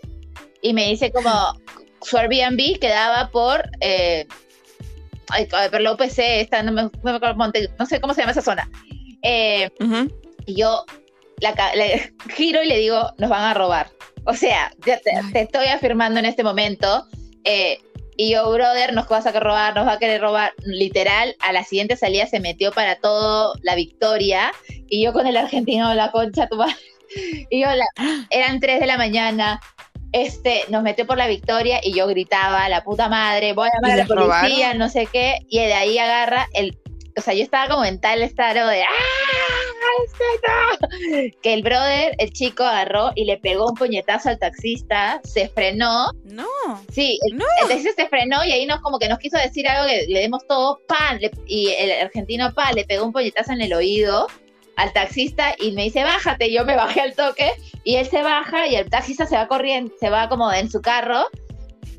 Y 0.62 0.72
me 0.72 0.88
dice 0.88 1.12
como, 1.12 1.30
su 2.02 2.16
Airbnb 2.16 2.78
quedaba 2.80 3.30
por, 3.30 3.68
eh, 3.80 4.26
ay, 5.28 5.46
por 5.46 5.80
la 5.80 5.92
UPC, 5.92 6.18
esta, 6.18 6.62
no, 6.62 6.72
me, 6.72 6.82
no, 6.82 7.86
sé 7.86 8.00
cómo 8.00 8.14
se 8.14 8.22
llama 8.22 8.32
esa 8.32 8.42
zona. 8.42 8.68
Eh, 9.22 9.70
y 10.46 10.56
yo 10.56 10.84
la, 11.40 11.54
giro 12.34 12.62
y 12.62 12.66
le 12.66 12.78
digo, 12.78 13.12
nos 13.18 13.30
van 13.30 13.44
a 13.44 13.54
robar. 13.54 13.90
O 14.24 14.34
sea, 14.34 14.72
te, 14.84 15.00
te 15.32 15.40
estoy 15.40 15.66
afirmando 15.66 16.18
en 16.18 16.26
este 16.26 16.42
momento. 16.42 17.06
Eh, 17.46 17.78
y 18.18 18.32
yo, 18.32 18.50
brother, 18.50 18.94
nos 18.94 19.08
vas 19.08 19.26
a 19.26 19.38
robar, 19.38 19.74
nos 19.74 19.86
va 19.86 19.92
a 19.92 19.98
querer 19.98 20.20
robar. 20.20 20.52
Literal, 20.64 21.36
a 21.40 21.52
la 21.52 21.64
siguiente 21.64 21.96
salida 21.96 22.26
se 22.26 22.40
metió 22.40 22.72
para 22.72 22.96
todo 22.96 23.54
la 23.62 23.74
victoria. 23.74 24.52
Y 24.88 25.04
yo 25.04 25.12
con 25.12 25.26
el 25.26 25.36
argentino, 25.36 25.92
la 25.94 26.10
concha, 26.10 26.48
tu 26.48 26.58
Y 27.50 27.60
yo, 27.60 27.68
eran 28.30 28.60
3 28.60 28.80
de 28.80 28.86
la 28.86 28.96
mañana. 28.96 29.60
Este, 30.12 30.62
nos 30.70 30.82
metió 30.82 31.06
por 31.06 31.18
la 31.18 31.26
victoria 31.26 31.80
y 31.82 31.92
yo 31.92 32.06
gritaba, 32.06 32.68
la 32.70 32.84
puta 32.84 33.08
madre, 33.08 33.52
voy 33.52 33.68
a 33.68 33.72
llamar 33.74 33.90
a 33.92 33.96
la 33.96 34.06
policía, 34.06 34.72
no 34.74 34.88
sé 34.88 35.06
qué. 35.12 35.40
Y 35.50 35.58
de 35.58 35.74
ahí 35.74 35.98
agarra 35.98 36.48
el. 36.54 36.78
O 37.16 37.20
sea, 37.20 37.34
yo 37.34 37.42
estaba 37.42 37.68
como 37.68 37.84
en 37.84 38.00
tal 38.00 38.22
estado 38.22 38.68
de. 38.68 38.82
¡Ah! 38.82 38.86
Que 41.42 41.54
el 41.54 41.62
brother, 41.62 42.14
el 42.18 42.32
chico 42.32 42.62
agarró 42.62 43.12
y 43.14 43.24
le 43.24 43.38
pegó 43.38 43.66
un 43.66 43.74
puñetazo 43.74 44.28
al 44.28 44.38
taxista, 44.38 45.20
se 45.24 45.48
frenó. 45.48 46.10
No. 46.24 46.46
Sí, 46.92 47.18
el, 47.22 47.38
taxista 47.68 48.02
se 48.02 48.08
frenó 48.08 48.44
y 48.44 48.52
ahí 48.52 48.66
nos 48.66 48.80
como 48.80 48.98
que 48.98 49.08
nos 49.08 49.18
quiso 49.18 49.38
decir 49.38 49.66
algo 49.68 49.88
que 49.88 50.06
le 50.08 50.20
demos 50.20 50.46
todo 50.46 50.80
pan. 50.86 51.18
y 51.46 51.68
el 51.68 52.02
argentino 52.02 52.52
pan 52.54 52.74
le 52.74 52.84
pegó 52.84 53.04
un 53.06 53.12
puñetazo 53.12 53.52
en 53.52 53.62
el 53.62 53.72
oído 53.72 54.26
al 54.76 54.92
taxista 54.92 55.54
y 55.58 55.72
me 55.72 55.84
dice, 55.84 56.04
bájate. 56.04 56.52
Yo 56.52 56.64
me 56.64 56.76
bajé 56.76 57.00
al 57.00 57.14
toque 57.14 57.52
y 57.84 57.96
él 57.96 58.06
se 58.06 58.22
baja 58.22 58.66
y 58.66 58.76
el 58.76 58.90
taxista 58.90 59.26
se 59.26 59.36
va 59.36 59.48
corriendo, 59.48 59.92
se 59.98 60.10
va 60.10 60.28
como 60.28 60.52
en 60.52 60.70
su 60.70 60.82
carro 60.82 61.26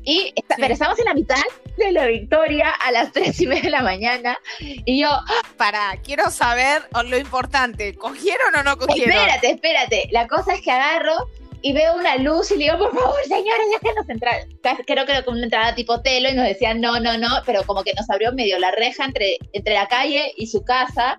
y 0.08 0.32
pero 0.56 0.72
estamos 0.72 0.98
en 0.98 1.04
la 1.04 1.12
mitad 1.12 1.36
de 1.76 1.92
la 1.92 2.06
victoria 2.06 2.70
a 2.70 2.90
las 2.92 3.12
tres 3.12 3.38
y 3.42 3.46
media 3.46 3.64
de 3.64 3.70
la 3.70 3.82
mañana. 3.82 4.38
Y 4.58 5.02
yo. 5.02 5.10
Para, 5.58 5.98
quiero 6.02 6.30
saber 6.30 6.82
lo 7.04 7.18
importante: 7.18 7.94
¿cogieron 7.94 8.56
o 8.56 8.62
no 8.62 8.78
cogieron? 8.78 9.14
Espérate, 9.14 9.50
espérate. 9.50 10.08
La 10.10 10.26
cosa 10.26 10.54
es 10.54 10.62
que 10.62 10.70
agarro 10.70 11.28
y 11.60 11.74
veo 11.74 11.94
una 11.96 12.16
luz 12.16 12.50
y 12.52 12.56
le 12.56 12.64
digo, 12.64 12.78
por 12.78 12.94
favor, 12.98 13.22
señores, 13.24 13.66
déjenos 13.82 14.08
entrar. 14.08 14.46
Creo 14.86 15.04
que 15.04 15.12
era 15.12 15.24
como 15.26 15.36
una 15.36 15.44
entrada 15.44 15.74
tipo 15.74 16.00
telo 16.00 16.30
y 16.30 16.34
nos 16.34 16.46
decían 16.46 16.80
no, 16.80 16.98
no, 17.00 17.18
no, 17.18 17.28
pero 17.44 17.62
como 17.64 17.84
que 17.84 17.92
nos 17.92 18.08
abrió 18.08 18.32
medio 18.32 18.58
la 18.58 18.70
reja 18.70 19.04
entre, 19.04 19.36
entre 19.52 19.74
la 19.74 19.88
calle 19.88 20.32
y 20.36 20.46
su 20.46 20.64
casa. 20.64 21.18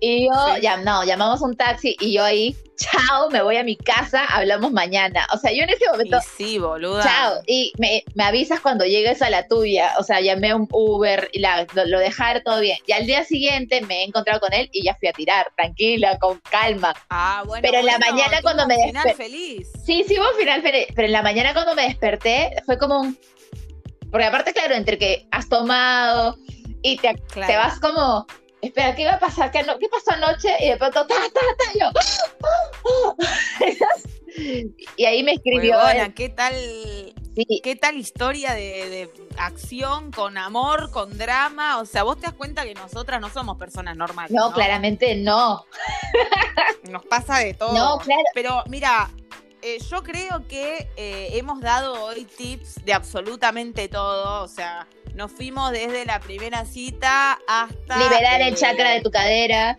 Y 0.00 0.26
yo, 0.26 0.56
ya, 0.60 0.76
no, 0.76 1.04
llamamos 1.04 1.40
un 1.40 1.56
taxi 1.56 1.96
y 1.98 2.12
yo 2.12 2.24
ahí, 2.24 2.54
chao, 2.76 3.30
me 3.30 3.42
voy 3.42 3.56
a 3.56 3.64
mi 3.64 3.76
casa, 3.76 4.24
hablamos 4.26 4.70
mañana. 4.72 5.26
O 5.32 5.38
sea, 5.38 5.52
yo 5.52 5.62
en 5.62 5.70
ese 5.70 5.88
momento. 5.90 6.18
sí, 6.36 6.58
boluda. 6.58 7.02
Chao. 7.02 7.42
Y 7.46 7.72
me, 7.78 8.04
avisas 8.22 8.60
cuando 8.60 8.84
llegues 8.84 9.22
a 9.22 9.30
la 9.30 9.46
tuya. 9.48 9.94
O 9.98 10.02
sea, 10.02 10.20
llamé 10.20 10.54
un 10.54 10.68
Uber 10.70 11.30
y 11.32 11.38
la, 11.38 11.66
lo, 11.74 11.98
dejar 11.98 12.42
todo 12.42 12.60
bien. 12.60 12.78
Y 12.86 12.92
al 12.92 13.06
día 13.06 13.24
siguiente 13.24 13.80
me 13.82 14.00
he 14.00 14.04
encontrado 14.04 14.40
con 14.40 14.52
él 14.52 14.68
y 14.72 14.84
ya 14.84 14.94
fui 14.96 15.08
a 15.08 15.12
tirar, 15.12 15.50
tranquila, 15.56 16.18
con 16.18 16.40
calma. 16.50 16.94
Ah, 17.08 17.42
bueno. 17.46 17.62
Pero 17.62 17.78
en 17.78 17.86
la 17.86 17.98
mañana 17.98 18.40
cuando 18.42 18.66
me 18.66 18.76
desperté. 18.76 19.14
feliz. 19.14 19.68
Sí, 19.86 20.04
sí, 20.06 20.18
hubo 20.18 20.36
final 20.38 20.60
feliz. 20.62 20.86
Pero 20.94 21.06
en 21.06 21.12
la 21.12 21.22
mañana 21.22 21.54
cuando 21.54 21.74
me 21.74 21.84
desperté 21.84 22.54
fue 22.66 22.76
como 22.78 23.00
un. 23.00 23.18
Porque 24.10 24.26
aparte, 24.26 24.52
claro, 24.52 24.74
entre 24.74 24.98
que 24.98 25.26
has 25.30 25.48
tomado 25.48 26.36
y 26.82 26.98
te, 26.98 27.14
te 27.14 27.56
vas 27.56 27.80
como 27.80 28.26
espera, 28.62 28.94
¿qué 28.94 29.02
iba 29.02 29.12
a 29.12 29.18
pasar? 29.20 29.50
¿Qué, 29.50 29.62
no- 29.64 29.78
qué 29.78 29.88
pasó 29.88 30.12
anoche? 30.12 30.54
Y 30.60 30.68
de 30.70 30.76
pronto, 30.76 31.06
ta, 31.06 31.14
ta, 31.14 31.40
ta, 31.58 31.72
y 31.74 31.80
yo, 31.80 31.90
y 34.96 35.04
ahí 35.04 35.22
me 35.22 35.32
escribió 35.32 35.76
¿qué 36.14 36.28
tal, 36.30 36.54
sí, 36.54 37.60
qué 37.62 37.76
tal 37.76 37.96
historia 37.96 38.54
de, 38.54 38.88
de 38.88 39.10
acción, 39.38 40.10
con 40.10 40.38
amor, 40.38 40.90
con 40.90 41.16
drama? 41.18 41.78
O 41.78 41.84
sea, 41.84 42.02
vos 42.02 42.16
te 42.16 42.22
das 42.26 42.34
cuenta 42.34 42.64
que 42.64 42.74
nosotras 42.74 43.20
no 43.20 43.28
somos 43.30 43.58
personas 43.58 43.96
normales. 43.96 44.30
no, 44.32 44.48
No, 44.48 44.54
claramente 44.54 45.14
no, 45.16 45.64
Nos 46.90 47.04
pasa 47.06 47.38
de 47.38 47.54
todo. 47.54 47.72
no, 47.74 47.98
claro, 47.98 48.22
Pero 48.34 48.64
mira, 48.68 49.10
eh, 49.60 49.78
yo 49.90 50.02
creo 50.02 50.46
que 50.48 50.88
eh, 50.96 51.30
hemos 51.34 51.60
dado 51.60 52.02
hoy 52.04 52.24
tips 52.24 52.84
de 52.84 52.92
absolutamente 52.94 53.88
todo. 53.88 54.42
O 54.42 54.48
sea, 54.48 54.86
nos 55.14 55.32
fuimos 55.32 55.72
desde 55.72 56.04
la 56.04 56.20
primera 56.20 56.64
cita 56.64 57.38
hasta. 57.46 57.98
liberar 57.98 58.40
el 58.40 58.54
chakra 58.54 58.90
de 58.90 59.00
tu 59.00 59.10
cadera, 59.10 59.78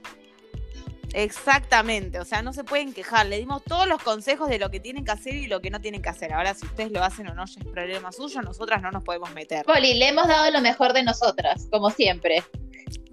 Exactamente, 1.13 2.19
o 2.19 2.25
sea, 2.25 2.41
no 2.41 2.53
se 2.53 2.63
pueden 2.63 2.91
quejar. 2.91 3.27
Le 3.27 3.37
dimos 3.37 3.63
todos 3.63 3.87
los 3.87 4.01
consejos 4.01 4.49
de 4.49 4.57
lo 4.57 4.71
que 4.71 4.79
tienen 4.79 5.05
que 5.05 5.11
hacer 5.11 5.35
y 5.35 5.45
lo 5.45 5.61
que 5.61 5.69
no 5.69 5.79
tienen 5.79 6.01
que 6.01 6.09
hacer. 6.09 6.33
Ahora, 6.33 6.55
si 6.55 6.65
ustedes 6.65 6.91
lo 6.91 7.03
hacen 7.03 7.27
o 7.29 7.35
no, 7.35 7.45
ya 7.45 7.61
es 7.61 7.67
problema 7.67 8.11
suyo. 8.11 8.41
Nosotras 8.41 8.81
no 8.81 8.91
nos 8.91 9.03
podemos 9.03 9.31
meter. 9.31 9.63
Poli, 9.63 9.93
le 9.93 10.07
hemos 10.07 10.27
dado 10.27 10.49
lo 10.51 10.59
mejor 10.59 10.91
de 10.93 11.03
nosotras, 11.03 11.67
como 11.71 11.91
siempre. 11.91 12.43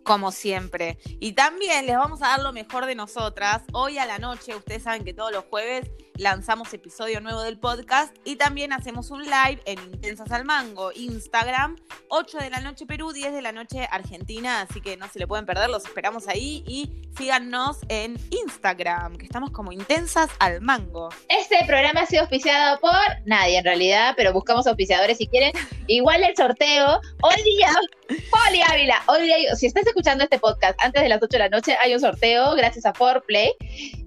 Como 0.03 0.33
siempre. 0.33 0.99
Y 1.21 1.33
también 1.33 1.87
les 1.87 1.97
vamos 1.97 2.23
a 2.23 2.29
dar 2.29 2.41
lo 2.41 2.55
mejor 2.55 2.87
de 2.87 2.95
nosotras. 2.95 3.63
Hoy 3.73 3.99
a 3.99 4.07
la 4.07 4.19
noche, 4.19 4.57
ustedes 4.57 4.85
saben 4.85 5.05
que 5.05 5.13
todos 5.13 5.31
los 5.31 5.45
jueves 5.45 5.91
lanzamos 6.21 6.73
episodio 6.75 7.23
nuevo 7.23 7.41
del 7.41 7.59
podcast 7.59 8.15
y 8.27 8.37
también 8.37 8.75
hacemos 8.75 9.11
un 9.11 9.23
live 9.23 9.59
en 9.65 9.79
Intensas 9.85 10.31
al 10.31 10.45
Mango, 10.45 10.93
Instagram, 10.95 11.77
8 12.09 12.37
de 12.37 12.51
la 12.51 12.61
noche 12.61 12.85
Perú, 12.85 13.13
10 13.13 13.33
de 13.33 13.41
la 13.41 13.53
noche 13.53 13.89
Argentina, 13.91 14.61
así 14.61 14.83
que 14.83 14.99
no 14.99 15.09
se 15.09 15.19
le 15.19 15.27
pueden 15.27 15.47
perder, 15.47 15.71
los 15.71 15.87
esperamos 15.87 16.29
ahí 16.29 16.63
y 16.67 16.91
síganos 17.17 17.79
en 17.89 18.19
Instagram, 18.31 19.17
que 19.17 19.25
estamos 19.25 19.51
como 19.51 19.73
Intensas 19.73 20.29
al 20.41 20.61
Mango. 20.61 21.09
Este 21.31 21.57
programa 21.67 22.03
ha 22.03 22.07
sido 22.07 22.21
auspiciado 22.23 22.79
por 22.81 22.93
nadie 23.25 23.57
en 23.57 23.65
realidad, 23.65 24.13
pero 24.15 24.35
buscamos 24.35 24.67
auspiciadores 24.67 25.17
si 25.17 25.27
quieren. 25.27 25.53
Igual 25.87 26.23
el 26.23 26.37
sorteo, 26.37 27.01
hoy 27.23 27.43
día, 27.45 27.73
Poli 28.31 28.61
Ávila, 28.69 29.03
hoy 29.07 29.23
día, 29.23 29.57
si 29.57 29.65
estás 29.67 29.87
escuchando 29.87 30.25
este 30.25 30.39
podcast 30.39 30.79
antes 30.85 31.03
de 31.03 31.09
las 31.09 31.23
8 31.23 31.29
de 31.31 31.39
la 31.39 31.49
noche, 31.49 31.77
hay 31.81 31.95
un 31.95 32.01
sorteo 32.01 32.55
gracias 32.57 32.85
a 32.85 32.93
Forplay 32.93 33.53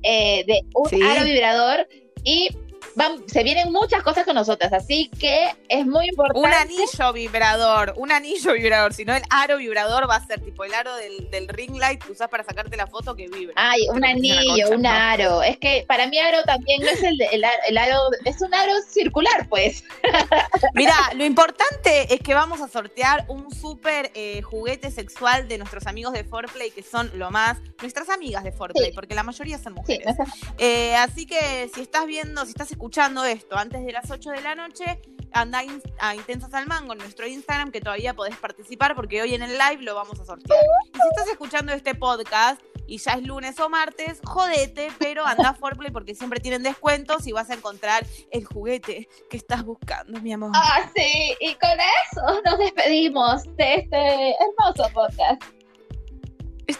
eh, 0.03 0.43
de 0.45 0.61
un 0.75 0.89
Sí. 0.89 1.01
aro 1.01 1.23
vibrador 1.25 1.87
y 2.23 2.49
van- 2.95 3.27
se 3.27 3.43
vienen 3.43 3.71
muchas 3.71 4.03
cosas 4.03 4.25
con 4.25 4.35
nosotras, 4.35 4.71
así 4.73 5.09
que 5.19 5.51
es 5.69 5.85
muy 5.85 6.07
importante. 6.09 6.39
Un 6.47 6.53
anillo 6.53 7.13
vibrador, 7.13 7.93
un 7.97 8.11
anillo 8.11 8.53
vibrador, 8.53 8.93
si 8.93 9.03
no 9.05 9.15
el 9.15 9.23
aro 9.29 9.57
vibrador 9.57 10.09
va 10.09 10.17
a 10.17 10.25
ser 10.27 10.39
tipo 10.41 10.63
el 10.63 10.73
aro 10.73 10.95
del, 10.97 11.29
del 11.31 11.47
ring 11.47 11.75
light 11.77 12.03
que 12.03 12.11
usás 12.11 12.29
para 12.29 12.43
sacarte 12.43 12.77
la 12.77 12.87
foto 12.87 13.15
que 13.15 13.27
vibra. 13.29 13.53
Ay, 13.57 13.87
un 13.89 14.05
anillo, 14.05 14.69
un 14.71 14.85
aro. 14.85 15.41
Es 15.41 15.57
que 15.57 15.85
para 15.87 16.07
mí 16.07 16.19
aro 16.19 16.43
también 16.43 16.81
no 16.81 16.89
es 16.89 17.01
el, 17.03 17.19
el, 17.31 17.43
el 17.67 17.77
aro, 17.77 17.99
es 18.25 18.41
un 18.41 18.53
aro 18.53 18.73
circular, 18.89 19.47
pues. 19.49 19.83
Mira, 20.73 20.95
lo 21.15 21.23
importante 21.23 22.13
es 22.13 22.19
que 22.21 22.33
vamos 22.33 22.59
a 22.61 22.67
sortear 22.67 23.25
un 23.29 23.53
súper 23.53 24.11
eh, 24.15 24.41
juguete 24.41 24.89
sexual 24.91 25.47
de 25.47 25.57
nuestros 25.59 25.85
amigos 25.87 26.13
de 26.13 26.23
Foreplay, 26.23 26.71
que 26.71 26.81
son 26.83 27.11
lo 27.15 27.29
más, 27.31 27.59
nuestras 27.81 28.09
amigas 28.09 28.43
de 28.43 28.51
Foreplay, 28.51 28.87
Sí. 28.89 28.95
porque 28.95 29.13
la 29.15 29.23
mayoría 29.23 29.57
son 29.59 29.73
Sí, 29.73 29.79
mujeres. 29.99 30.15
sé. 30.15 30.23
Eh, 30.57 30.95
así 30.95 31.25
que 31.27 31.69
si 31.73 31.81
estás 31.81 32.05
viendo, 32.07 32.43
si 32.45 32.49
estás 32.51 32.71
escuchando 32.71 33.23
esto 33.23 33.55
antes 33.57 33.85
de 33.85 33.91
las 33.91 34.09
8 34.09 34.31
de 34.31 34.41
la 34.41 34.55
noche, 34.55 34.99
anda 35.31 35.63
in- 35.63 35.81
a 35.99 36.15
Intensas 36.15 36.53
al 36.53 36.67
Mango 36.67 36.93
en 36.93 36.99
nuestro 36.99 37.27
Instagram, 37.27 37.71
que 37.71 37.81
todavía 37.81 38.13
podés 38.13 38.35
participar, 38.37 38.95
porque 38.95 39.21
hoy 39.21 39.33
en 39.35 39.43
el 39.43 39.51
live 39.57 39.81
lo 39.83 39.95
vamos 39.95 40.19
a 40.19 40.25
sortear. 40.25 40.59
Y 40.93 40.97
si 40.97 41.07
estás 41.11 41.27
escuchando 41.27 41.71
este 41.73 41.95
podcast 41.95 42.61
y 42.87 42.97
ya 42.97 43.13
es 43.13 43.23
lunes 43.23 43.59
o 43.59 43.69
martes, 43.69 44.19
jodete, 44.23 44.89
pero 44.99 45.25
anda 45.25 45.49
a 45.49 45.53
Foreplay 45.53 45.91
porque 45.91 46.15
siempre 46.15 46.39
tienen 46.39 46.63
descuentos 46.63 47.27
y 47.27 47.31
vas 47.31 47.49
a 47.49 47.55
encontrar 47.55 48.05
el 48.31 48.45
juguete 48.45 49.07
que 49.29 49.37
estás 49.37 49.63
buscando, 49.63 50.19
mi 50.21 50.33
amor. 50.33 50.51
Ah, 50.53 50.89
sí, 50.95 51.35
y 51.39 51.55
con 51.55 51.71
eso 51.71 52.41
nos 52.45 52.57
despedimos 52.57 53.43
de 53.55 53.75
este 53.75 54.35
hermoso 54.35 54.89
podcast. 54.93 55.43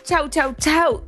Chau, 0.04 0.28
chau, 0.30 0.54
chau. 0.60 1.04